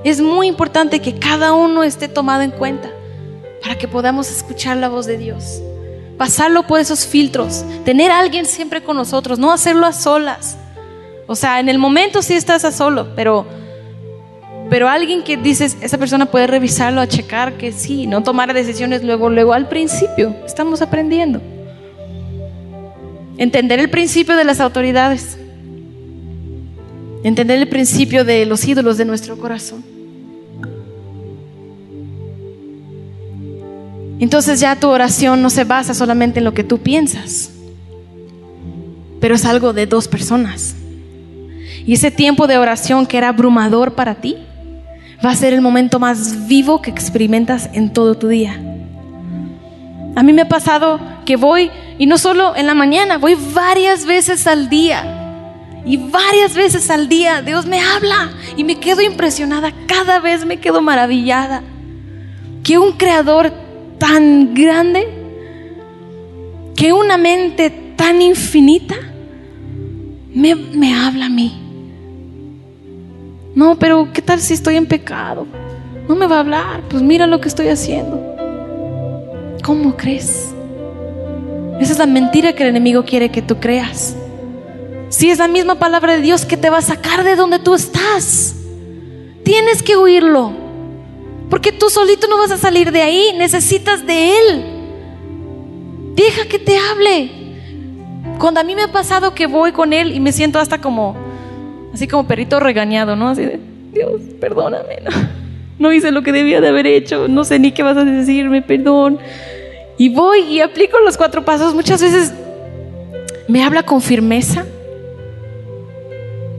Es 0.04 0.20
muy 0.20 0.46
importante 0.46 1.00
que 1.00 1.18
cada 1.18 1.52
uno 1.52 1.82
esté 1.82 2.08
tomado 2.08 2.42
en 2.42 2.50
cuenta 2.50 2.90
para 3.62 3.76
que 3.76 3.88
podamos 3.88 4.30
escuchar 4.30 4.76
la 4.76 4.88
voz 4.88 5.06
de 5.06 5.18
Dios. 5.18 5.60
Pasarlo 6.16 6.66
por 6.66 6.80
esos 6.80 7.06
filtros, 7.06 7.64
tener 7.84 8.10
a 8.10 8.20
alguien 8.20 8.46
siempre 8.46 8.82
con 8.82 8.96
nosotros, 8.96 9.38
no 9.38 9.52
hacerlo 9.52 9.86
a 9.86 9.92
solas. 9.92 10.56
O 11.26 11.34
sea, 11.34 11.60
en 11.60 11.68
el 11.68 11.78
momento 11.78 12.22
sí 12.22 12.34
estás 12.34 12.64
a 12.64 12.72
solo, 12.72 13.08
pero 13.16 13.46
pero 14.68 14.88
alguien 14.88 15.22
que 15.22 15.36
dices, 15.36 15.76
esa 15.80 15.96
persona 15.96 16.26
puede 16.26 16.46
revisarlo, 16.46 17.00
a 17.00 17.06
checar 17.06 17.56
que 17.56 17.70
sí, 17.72 18.06
no 18.06 18.22
tomar 18.22 18.52
decisiones 18.52 19.04
luego, 19.04 19.30
luego 19.30 19.52
al 19.52 19.68
principio. 19.68 20.34
Estamos 20.44 20.82
aprendiendo. 20.82 21.40
Entender 23.38 23.78
el 23.78 23.90
principio 23.90 24.36
de 24.36 24.44
las 24.44 24.60
autoridades. 24.60 25.38
Entender 27.22 27.58
el 27.58 27.68
principio 27.68 28.24
de 28.24 28.44
los 28.46 28.66
ídolos 28.66 28.96
de 28.98 29.04
nuestro 29.04 29.38
corazón. 29.38 29.84
Entonces 34.18 34.60
ya 34.60 34.74
tu 34.76 34.88
oración 34.88 35.42
no 35.42 35.50
se 35.50 35.64
basa 35.64 35.92
solamente 35.92 36.38
en 36.38 36.44
lo 36.44 36.54
que 36.54 36.64
tú 36.64 36.78
piensas, 36.78 37.50
pero 39.20 39.34
es 39.34 39.44
algo 39.44 39.74
de 39.74 39.86
dos 39.86 40.08
personas. 40.08 40.74
Y 41.84 41.92
ese 41.92 42.10
tiempo 42.10 42.46
de 42.46 42.56
oración 42.56 43.06
que 43.06 43.18
era 43.18 43.28
abrumador 43.28 43.94
para 43.94 44.14
ti, 44.16 44.45
va 45.24 45.30
a 45.30 45.36
ser 45.36 45.52
el 45.52 45.60
momento 45.60 45.98
más 45.98 46.46
vivo 46.46 46.82
que 46.82 46.90
experimentas 46.90 47.70
en 47.72 47.92
todo 47.92 48.16
tu 48.16 48.28
día. 48.28 48.60
A 50.14 50.22
mí 50.22 50.32
me 50.32 50.42
ha 50.42 50.48
pasado 50.48 50.98
que 51.24 51.36
voy, 51.36 51.70
y 51.98 52.06
no 52.06 52.16
solo 52.18 52.56
en 52.56 52.66
la 52.66 52.74
mañana, 52.74 53.18
voy 53.18 53.36
varias 53.54 54.06
veces 54.06 54.46
al 54.46 54.68
día. 54.68 55.22
Y 55.84 55.98
varias 55.98 56.54
veces 56.54 56.90
al 56.90 57.08
día 57.08 57.42
Dios 57.42 57.66
me 57.66 57.80
habla 57.80 58.32
y 58.56 58.64
me 58.64 58.76
quedo 58.76 59.02
impresionada, 59.02 59.72
cada 59.86 60.18
vez 60.18 60.44
me 60.44 60.58
quedo 60.58 60.82
maravillada. 60.82 61.62
Que 62.64 62.78
un 62.78 62.92
creador 62.92 63.52
tan 63.98 64.54
grande, 64.54 65.06
que 66.76 66.92
una 66.92 67.16
mente 67.16 67.70
tan 67.94 68.20
infinita, 68.20 68.96
me, 70.34 70.54
me 70.54 70.94
habla 70.94 71.26
a 71.26 71.30
mí. 71.30 71.65
No, 73.56 73.78
pero 73.78 74.10
¿qué 74.12 74.20
tal 74.20 74.38
si 74.38 74.52
estoy 74.52 74.76
en 74.76 74.84
pecado? 74.84 75.46
No 76.06 76.14
me 76.14 76.26
va 76.26 76.36
a 76.36 76.40
hablar, 76.40 76.82
pues 76.90 77.02
mira 77.02 77.26
lo 77.26 77.40
que 77.40 77.48
estoy 77.48 77.68
haciendo. 77.68 78.36
¿Cómo 79.64 79.96
crees? 79.96 80.54
Esa 81.80 81.92
es 81.92 81.98
la 81.98 82.04
mentira 82.04 82.52
que 82.52 82.64
el 82.64 82.68
enemigo 82.68 83.06
quiere 83.06 83.30
que 83.30 83.40
tú 83.40 83.58
creas. 83.58 84.14
Si 85.08 85.30
es 85.30 85.38
la 85.38 85.48
misma 85.48 85.76
palabra 85.76 86.12
de 86.12 86.20
Dios 86.20 86.44
que 86.44 86.58
te 86.58 86.68
va 86.68 86.78
a 86.78 86.82
sacar 86.82 87.24
de 87.24 87.34
donde 87.34 87.58
tú 87.58 87.72
estás, 87.72 88.56
tienes 89.42 89.82
que 89.82 89.96
oírlo. 89.96 90.52
Porque 91.48 91.72
tú 91.72 91.88
solito 91.88 92.28
no 92.28 92.36
vas 92.36 92.50
a 92.50 92.58
salir 92.58 92.92
de 92.92 93.00
ahí, 93.00 93.32
necesitas 93.38 94.06
de 94.06 94.36
Él. 94.38 94.64
Deja 96.14 96.46
que 96.46 96.58
te 96.58 96.76
hable. 96.76 97.30
Cuando 98.38 98.60
a 98.60 98.64
mí 98.64 98.74
me 98.76 98.82
ha 98.82 98.92
pasado 98.92 99.34
que 99.34 99.46
voy 99.46 99.72
con 99.72 99.94
Él 99.94 100.14
y 100.14 100.20
me 100.20 100.32
siento 100.32 100.58
hasta 100.58 100.78
como 100.78 101.25
así 101.96 102.06
como 102.06 102.28
perrito 102.28 102.60
regañado, 102.60 103.16
¿no? 103.16 103.28
Así 103.28 103.42
de, 103.42 103.58
Dios, 103.92 104.20
perdóname, 104.40 104.98
no, 105.04 105.10
no 105.78 105.92
hice 105.92 106.12
lo 106.12 106.22
que 106.22 106.32
debía 106.32 106.60
de 106.60 106.68
haber 106.68 106.86
hecho, 106.86 107.28
no 107.28 107.44
sé 107.44 107.58
ni 107.58 107.72
qué 107.72 107.82
vas 107.82 107.96
a 107.96 108.04
decirme, 108.04 108.62
perdón. 108.62 109.18
Y 109.98 110.10
voy 110.10 110.40
y 110.40 110.60
aplico 110.60 110.98
los 111.00 111.16
cuatro 111.16 111.44
pasos. 111.44 111.74
Muchas 111.74 112.02
veces 112.02 112.34
me 113.48 113.64
habla 113.64 113.82
con 113.82 114.02
firmeza, 114.02 114.66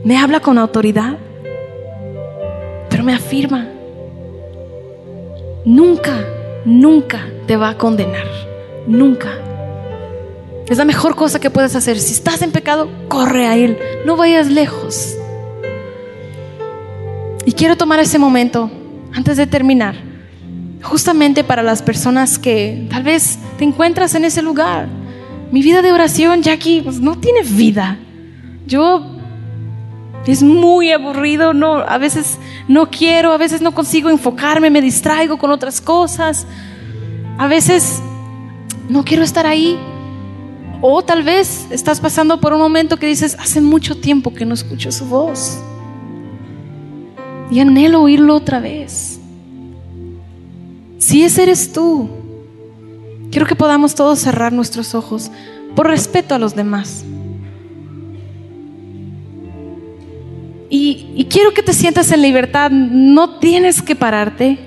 me 0.03 0.17
habla 0.17 0.39
con 0.39 0.57
autoridad, 0.57 1.17
pero 2.89 3.03
me 3.03 3.13
afirma. 3.13 3.67
Nunca, 5.65 6.25
nunca 6.65 7.27
te 7.45 7.57
va 7.57 7.69
a 7.69 7.77
condenar. 7.77 8.25
Nunca. 8.87 9.29
Es 10.67 10.77
la 10.77 10.85
mejor 10.85 11.15
cosa 11.15 11.39
que 11.39 11.49
puedes 11.49 11.75
hacer. 11.75 11.99
Si 11.99 12.13
estás 12.13 12.41
en 12.41 12.51
pecado, 12.51 12.89
corre 13.07 13.45
a 13.45 13.55
Él. 13.55 13.77
No 14.05 14.15
vayas 14.17 14.49
lejos. 14.49 15.15
Y 17.47 17.53
quiero 17.53 17.77
tomar 17.77 18.01
ese 18.01 18.19
momento, 18.19 18.69
antes 19.13 19.37
de 19.37 19.47
terminar, 19.47 19.95
justamente 20.83 21.45
para 21.45 21.63
las 21.63 21.81
personas 21.81 22.37
que 22.37 22.85
tal 22.89 23.03
vez 23.03 23.39
te 23.57 23.63
encuentras 23.63 24.15
en 24.15 24.25
ese 24.25 24.41
lugar. 24.41 24.89
Mi 25.53 25.61
vida 25.61 25.81
de 25.81 25.93
oración, 25.93 26.43
Jackie, 26.43 26.81
pues 26.81 26.99
no 26.99 27.17
tiene 27.17 27.43
vida. 27.43 27.97
Yo 28.65 29.01
es 30.25 30.43
muy 30.43 30.91
aburrido, 30.91 31.53
no, 31.53 31.75
a 31.75 31.97
veces 31.97 32.37
no 32.67 32.89
quiero, 32.89 33.31
a 33.31 33.37
veces 33.37 33.61
no 33.61 33.73
consigo 33.73 34.09
enfocarme, 34.09 34.69
me 34.69 34.81
distraigo 34.81 35.37
con 35.37 35.49
otras 35.49 35.79
cosas. 35.79 36.45
A 37.37 37.47
veces 37.47 38.01
no 38.89 39.05
quiero 39.05 39.23
estar 39.23 39.45
ahí. 39.45 39.79
O 40.81 41.01
tal 41.01 41.23
vez 41.23 41.65
estás 41.71 42.01
pasando 42.01 42.41
por 42.41 42.51
un 42.51 42.59
momento 42.59 42.97
que 42.97 43.07
dices, 43.07 43.37
hace 43.39 43.61
mucho 43.61 43.95
tiempo 43.95 44.33
que 44.33 44.43
no 44.43 44.53
escucho 44.53 44.91
su 44.91 45.05
voz 45.05 45.61
y 47.49 47.59
anhelo 47.59 48.01
oírlo 48.01 48.35
otra 48.35 48.59
vez. 48.59 49.19
Si 50.97 51.23
ese 51.23 51.43
eres 51.43 51.71
tú, 51.71 52.09
quiero 53.31 53.45
que 53.45 53.55
podamos 53.55 53.95
todos 53.95 54.19
cerrar 54.19 54.51
nuestros 54.51 54.95
ojos 54.95 55.31
por 55.75 55.87
respeto 55.87 56.35
a 56.35 56.39
los 56.39 56.55
demás. 56.55 57.05
Y, 60.69 61.07
y 61.15 61.25
quiero 61.25 61.53
que 61.53 61.63
te 61.63 61.73
sientas 61.73 62.11
en 62.11 62.21
libertad, 62.21 62.69
no 62.71 63.39
tienes 63.39 63.81
que 63.81 63.95
pararte, 63.95 64.57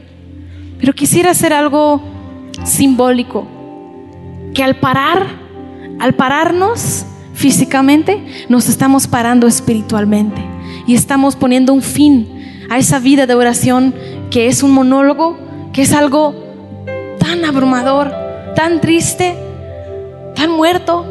pero 0.78 0.94
quisiera 0.94 1.32
hacer 1.32 1.52
algo 1.52 2.00
simbólico, 2.64 3.46
que 4.54 4.62
al 4.62 4.76
parar, 4.76 5.26
al 5.98 6.14
pararnos 6.14 7.04
físicamente, 7.34 8.46
nos 8.48 8.68
estamos 8.68 9.06
parando 9.06 9.46
espiritualmente 9.46 10.40
y 10.86 10.94
estamos 10.94 11.36
poniendo 11.36 11.74
un 11.74 11.82
fin 11.82 12.39
a 12.70 12.78
esa 12.78 13.00
vida 13.00 13.26
de 13.26 13.34
oración 13.34 13.94
que 14.30 14.46
es 14.46 14.62
un 14.62 14.70
monólogo, 14.70 15.36
que 15.72 15.82
es 15.82 15.92
algo 15.92 16.34
tan 17.18 17.44
abrumador, 17.44 18.12
tan 18.54 18.80
triste, 18.80 19.36
tan 20.36 20.52
muerto. 20.52 21.04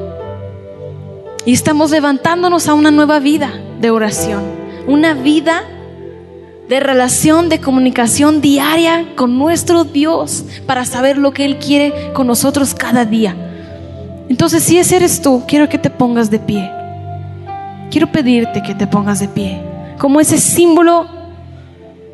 Y 1.46 1.52
estamos 1.52 1.92
levantándonos 1.92 2.70
a 2.70 2.74
una 2.74 2.92
nueva 2.92 3.20
vida 3.20 3.52
de 3.82 3.92
oración, 3.92 4.42
una 4.88 5.14
vida 5.14 5.64
de 6.70 6.80
relación, 6.80 7.50
de 7.50 7.60
comunicación 7.60 8.40
diaria 8.40 9.14
con 9.18 9.38
nuestro 9.38 9.84
Dios 9.84 10.46
para 10.66 10.86
saber 10.86 11.18
lo 11.18 11.34
que 11.34 11.44
Él 11.44 11.58
quiere 11.58 12.14
con 12.14 12.26
nosotros 12.26 12.74
cada 12.74 13.04
día. 13.04 13.36
Entonces, 14.30 14.64
si 14.64 14.78
ese 14.78 14.96
eres 14.96 15.22
tú, 15.22 15.44
quiero 15.46 15.68
que 15.68 15.78
te 15.78 15.90
pongas 15.90 16.32
de 16.32 16.40
pie. 16.40 16.72
Quiero 17.92 18.10
pedirte 18.12 18.62
que 18.62 18.76
te 18.76 18.88
pongas 18.88 19.20
de 19.20 19.28
pie, 19.28 19.62
como 19.98 20.22
ese 20.22 20.38
símbolo 20.38 21.19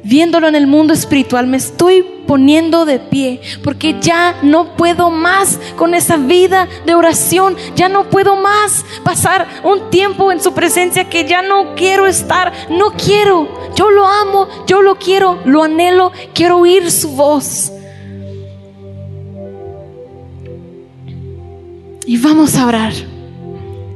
viéndolo 0.06 0.48
en 0.48 0.56
el 0.56 0.68
mundo 0.68 0.94
espiritual, 0.94 1.48
me 1.48 1.58
estoy 1.58 2.06
poniendo 2.28 2.86
de 2.86 3.00
pie, 3.00 3.42
porque 3.64 3.98
ya 4.00 4.38
no 4.44 4.76
puedo 4.76 5.10
más 5.10 5.60
con 5.76 5.96
esa 5.96 6.18
vida 6.18 6.68
de 6.86 6.94
oración, 6.94 7.56
ya 7.76 7.90
no 7.90 8.10
puedo 8.10 8.36
más 8.36 8.86
pasar 9.04 9.48
un 9.64 9.90
tiempo 9.90 10.32
en 10.32 10.40
su 10.40 10.54
presencia 10.54 11.10
que 11.10 11.28
ya 11.28 11.42
no 11.42 11.74
quiero 11.76 12.06
estar, 12.06 12.54
no 12.70 12.92
quiero, 12.92 13.48
yo 13.76 13.90
lo 13.90 14.08
amo, 14.08 14.48
yo 14.68 14.84
lo 14.84 14.96
quiero, 14.96 15.40
lo 15.44 15.64
anhelo, 15.64 16.12
quiero 16.34 16.60
oír 16.60 16.92
su 16.92 17.10
voz. 17.10 17.72
Y 22.06 22.18
vamos 22.18 22.56
a 22.56 22.68
orar. 22.68 22.94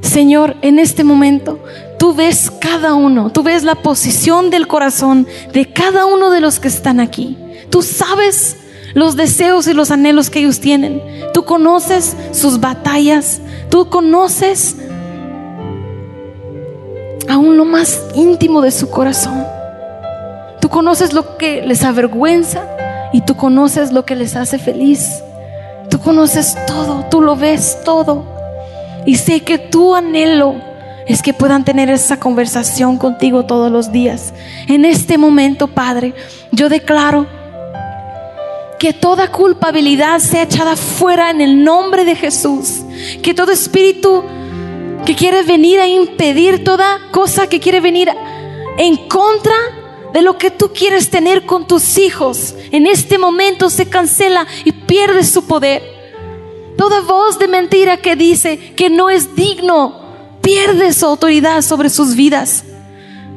Señor, 0.01 0.55
en 0.64 0.80
este 0.80 1.03
momento 1.03 1.60
tú 2.00 2.16
ves 2.16 2.50
cada 2.60 2.95
uno, 2.95 3.30
tú 3.30 3.43
ves 3.43 3.64
la 3.64 3.76
posición 3.76 4.50
del 4.50 4.68
corazón 4.68 5.28
de 5.54 5.72
cada 5.72 6.06
uno 6.08 6.32
de 6.32 6.39
los 6.39 6.60
que 6.60 6.70
están 6.70 7.00
aquí. 7.00 7.38
Tú 7.70 7.84
sabes 7.84 8.56
los 8.95 9.16
deseos 9.16 9.68
y 9.68 9.74
los 9.74 9.91
anhelos 9.91 10.32
que 10.32 10.39
ellos 10.39 10.60
tienen. 10.60 11.04
Tú 11.34 11.43
conoces 11.43 12.16
sus 12.32 12.60
batallas, 12.60 13.41
tú 13.70 13.89
conoces 13.89 14.78
aún 17.28 17.58
lo 17.58 17.66
más 17.66 18.02
íntimo 18.16 18.62
de 18.62 18.72
su 18.72 18.89
corazón. 18.89 19.45
Tú 20.62 20.70
conoces 20.70 21.14
lo 21.14 21.38
que 21.38 21.62
les 21.62 21.84
avergüenza 21.84 22.66
y 23.14 23.22
tú 23.22 23.36
conoces 23.36 23.91
lo 23.91 24.06
que 24.06 24.16
les 24.16 24.36
hace 24.36 24.58
feliz. 24.58 25.22
Tú 25.89 26.00
conoces 26.00 26.58
todo, 26.66 27.06
tú 27.12 27.22
lo 27.22 27.36
ves 27.36 27.78
todo. 27.84 28.24
Y 29.06 29.16
sé 29.16 29.41
que 29.41 29.58
tu 29.58 29.95
anhelo 29.95 30.68
es 31.10 31.24
que 31.24 31.34
puedan 31.34 31.66
tener 31.66 31.89
esa 31.89 32.20
conversación 32.20 32.99
contigo 32.99 33.43
todos 33.43 33.72
los 33.72 33.91
días. 33.91 34.32
En 34.68 34.86
este 34.86 35.18
momento, 35.18 35.68
Padre, 35.68 36.14
yo 36.51 36.70
declaro 36.70 37.26
que 38.78 38.93
toda 38.93 39.32
culpabilidad 39.32 40.20
sea 40.20 40.43
echada 40.43 40.76
fuera 40.76 41.32
en 41.32 41.41
el 41.41 41.64
nombre 41.64 42.05
de 42.05 42.16
Jesús. 42.16 42.82
Que 43.24 43.34
todo 43.34 43.51
espíritu 43.51 44.24
que 45.03 45.16
quiere 45.16 45.41
venir 45.41 45.80
a 45.80 45.88
impedir 45.88 46.64
toda 46.64 46.99
cosa 47.12 47.47
que 47.47 47.60
quiere 47.60 47.80
venir 47.82 48.12
en 48.78 48.95
contra 49.07 49.55
de 50.14 50.22
lo 50.22 50.38
que 50.38 50.51
tú 50.51 50.72
quieres 50.72 51.10
tener 51.10 51.47
con 51.47 51.66
tus 51.66 51.97
hijos, 51.97 52.53
en 52.72 52.86
este 52.86 53.18
momento 53.18 53.72
se 53.72 53.89
cancela 53.89 54.45
y 54.64 54.72
pierde 54.72 55.24
su 55.24 55.45
poder. 55.47 55.82
Toda 56.78 57.01
voz 57.01 57.39
de 57.39 57.47
mentira 57.47 57.97
que 57.97 58.16
dice 58.16 58.74
que 58.76 58.91
no 58.91 59.10
es 59.10 59.36
digno 59.36 59.99
pierde 60.50 60.93
su 60.93 61.06
autoridad 61.06 61.62
sobre 61.62 61.91
sus 61.91 62.16
vidas. 62.16 62.64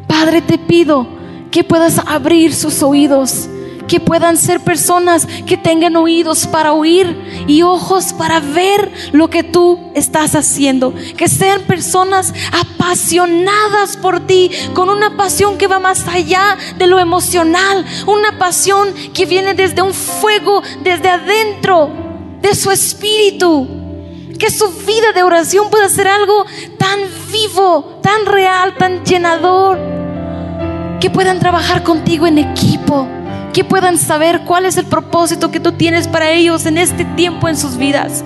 Padre, 0.08 0.40
te 0.40 0.56
pido 0.56 1.06
que 1.50 1.62
puedas 1.62 1.98
abrir 2.06 2.54
sus 2.54 2.82
oídos, 2.82 3.50
que 3.86 4.00
puedan 4.00 4.38
ser 4.38 4.60
personas 4.60 5.26
que 5.46 5.58
tengan 5.58 5.94
oídos 5.96 6.46
para 6.46 6.72
oír 6.72 7.44
y 7.46 7.60
ojos 7.60 8.14
para 8.14 8.40
ver 8.40 8.90
lo 9.12 9.28
que 9.28 9.42
tú 9.42 9.78
estás 9.94 10.34
haciendo. 10.34 10.94
Que 11.14 11.28
sean 11.28 11.60
personas 11.64 12.32
apasionadas 12.50 13.98
por 13.98 14.20
ti, 14.20 14.50
con 14.72 14.88
una 14.88 15.14
pasión 15.14 15.58
que 15.58 15.66
va 15.66 15.78
más 15.78 16.08
allá 16.08 16.56
de 16.78 16.86
lo 16.86 16.98
emocional, 16.98 17.84
una 18.06 18.38
pasión 18.38 18.88
que 19.12 19.26
viene 19.26 19.52
desde 19.52 19.82
un 19.82 19.92
fuego, 19.92 20.62
desde 20.82 21.10
adentro 21.10 21.90
de 22.40 22.54
su 22.54 22.70
espíritu. 22.70 23.81
Que 24.42 24.50
su 24.50 24.72
vida 24.72 25.12
de 25.14 25.22
oración 25.22 25.70
pueda 25.70 25.88
ser 25.88 26.08
algo 26.08 26.44
tan 26.76 26.98
vivo, 27.30 28.00
tan 28.02 28.26
real, 28.26 28.74
tan 28.76 29.04
llenador. 29.04 29.78
Que 30.98 31.10
puedan 31.10 31.38
trabajar 31.38 31.84
contigo 31.84 32.26
en 32.26 32.38
equipo. 32.38 33.06
Que 33.52 33.62
puedan 33.62 33.98
saber 33.98 34.40
cuál 34.40 34.66
es 34.66 34.76
el 34.78 34.86
propósito 34.86 35.52
que 35.52 35.60
tú 35.60 35.70
tienes 35.70 36.08
para 36.08 36.32
ellos 36.32 36.66
en 36.66 36.76
este 36.76 37.04
tiempo 37.04 37.48
en 37.48 37.56
sus 37.56 37.76
vidas. 37.76 38.24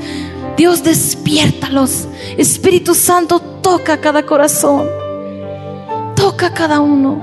Dios, 0.57 0.83
despiértalos. 0.83 2.09
Espíritu 2.39 2.95
Santo, 2.95 3.39
toca 3.39 4.01
cada 4.01 4.25
corazón. 4.25 4.89
Toca 6.15 6.55
cada 6.55 6.81
uno. 6.81 7.21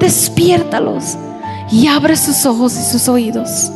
Despiértalos 0.00 1.18
y 1.70 1.86
abre 1.86 2.16
sus 2.16 2.46
ojos 2.46 2.78
y 2.78 2.82
sus 2.82 3.10
oídos. 3.10 3.70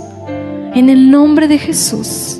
En 0.74 0.88
el 0.88 1.11
nombre 1.11 1.47
de 1.47 1.59
Jesús. 1.59 2.39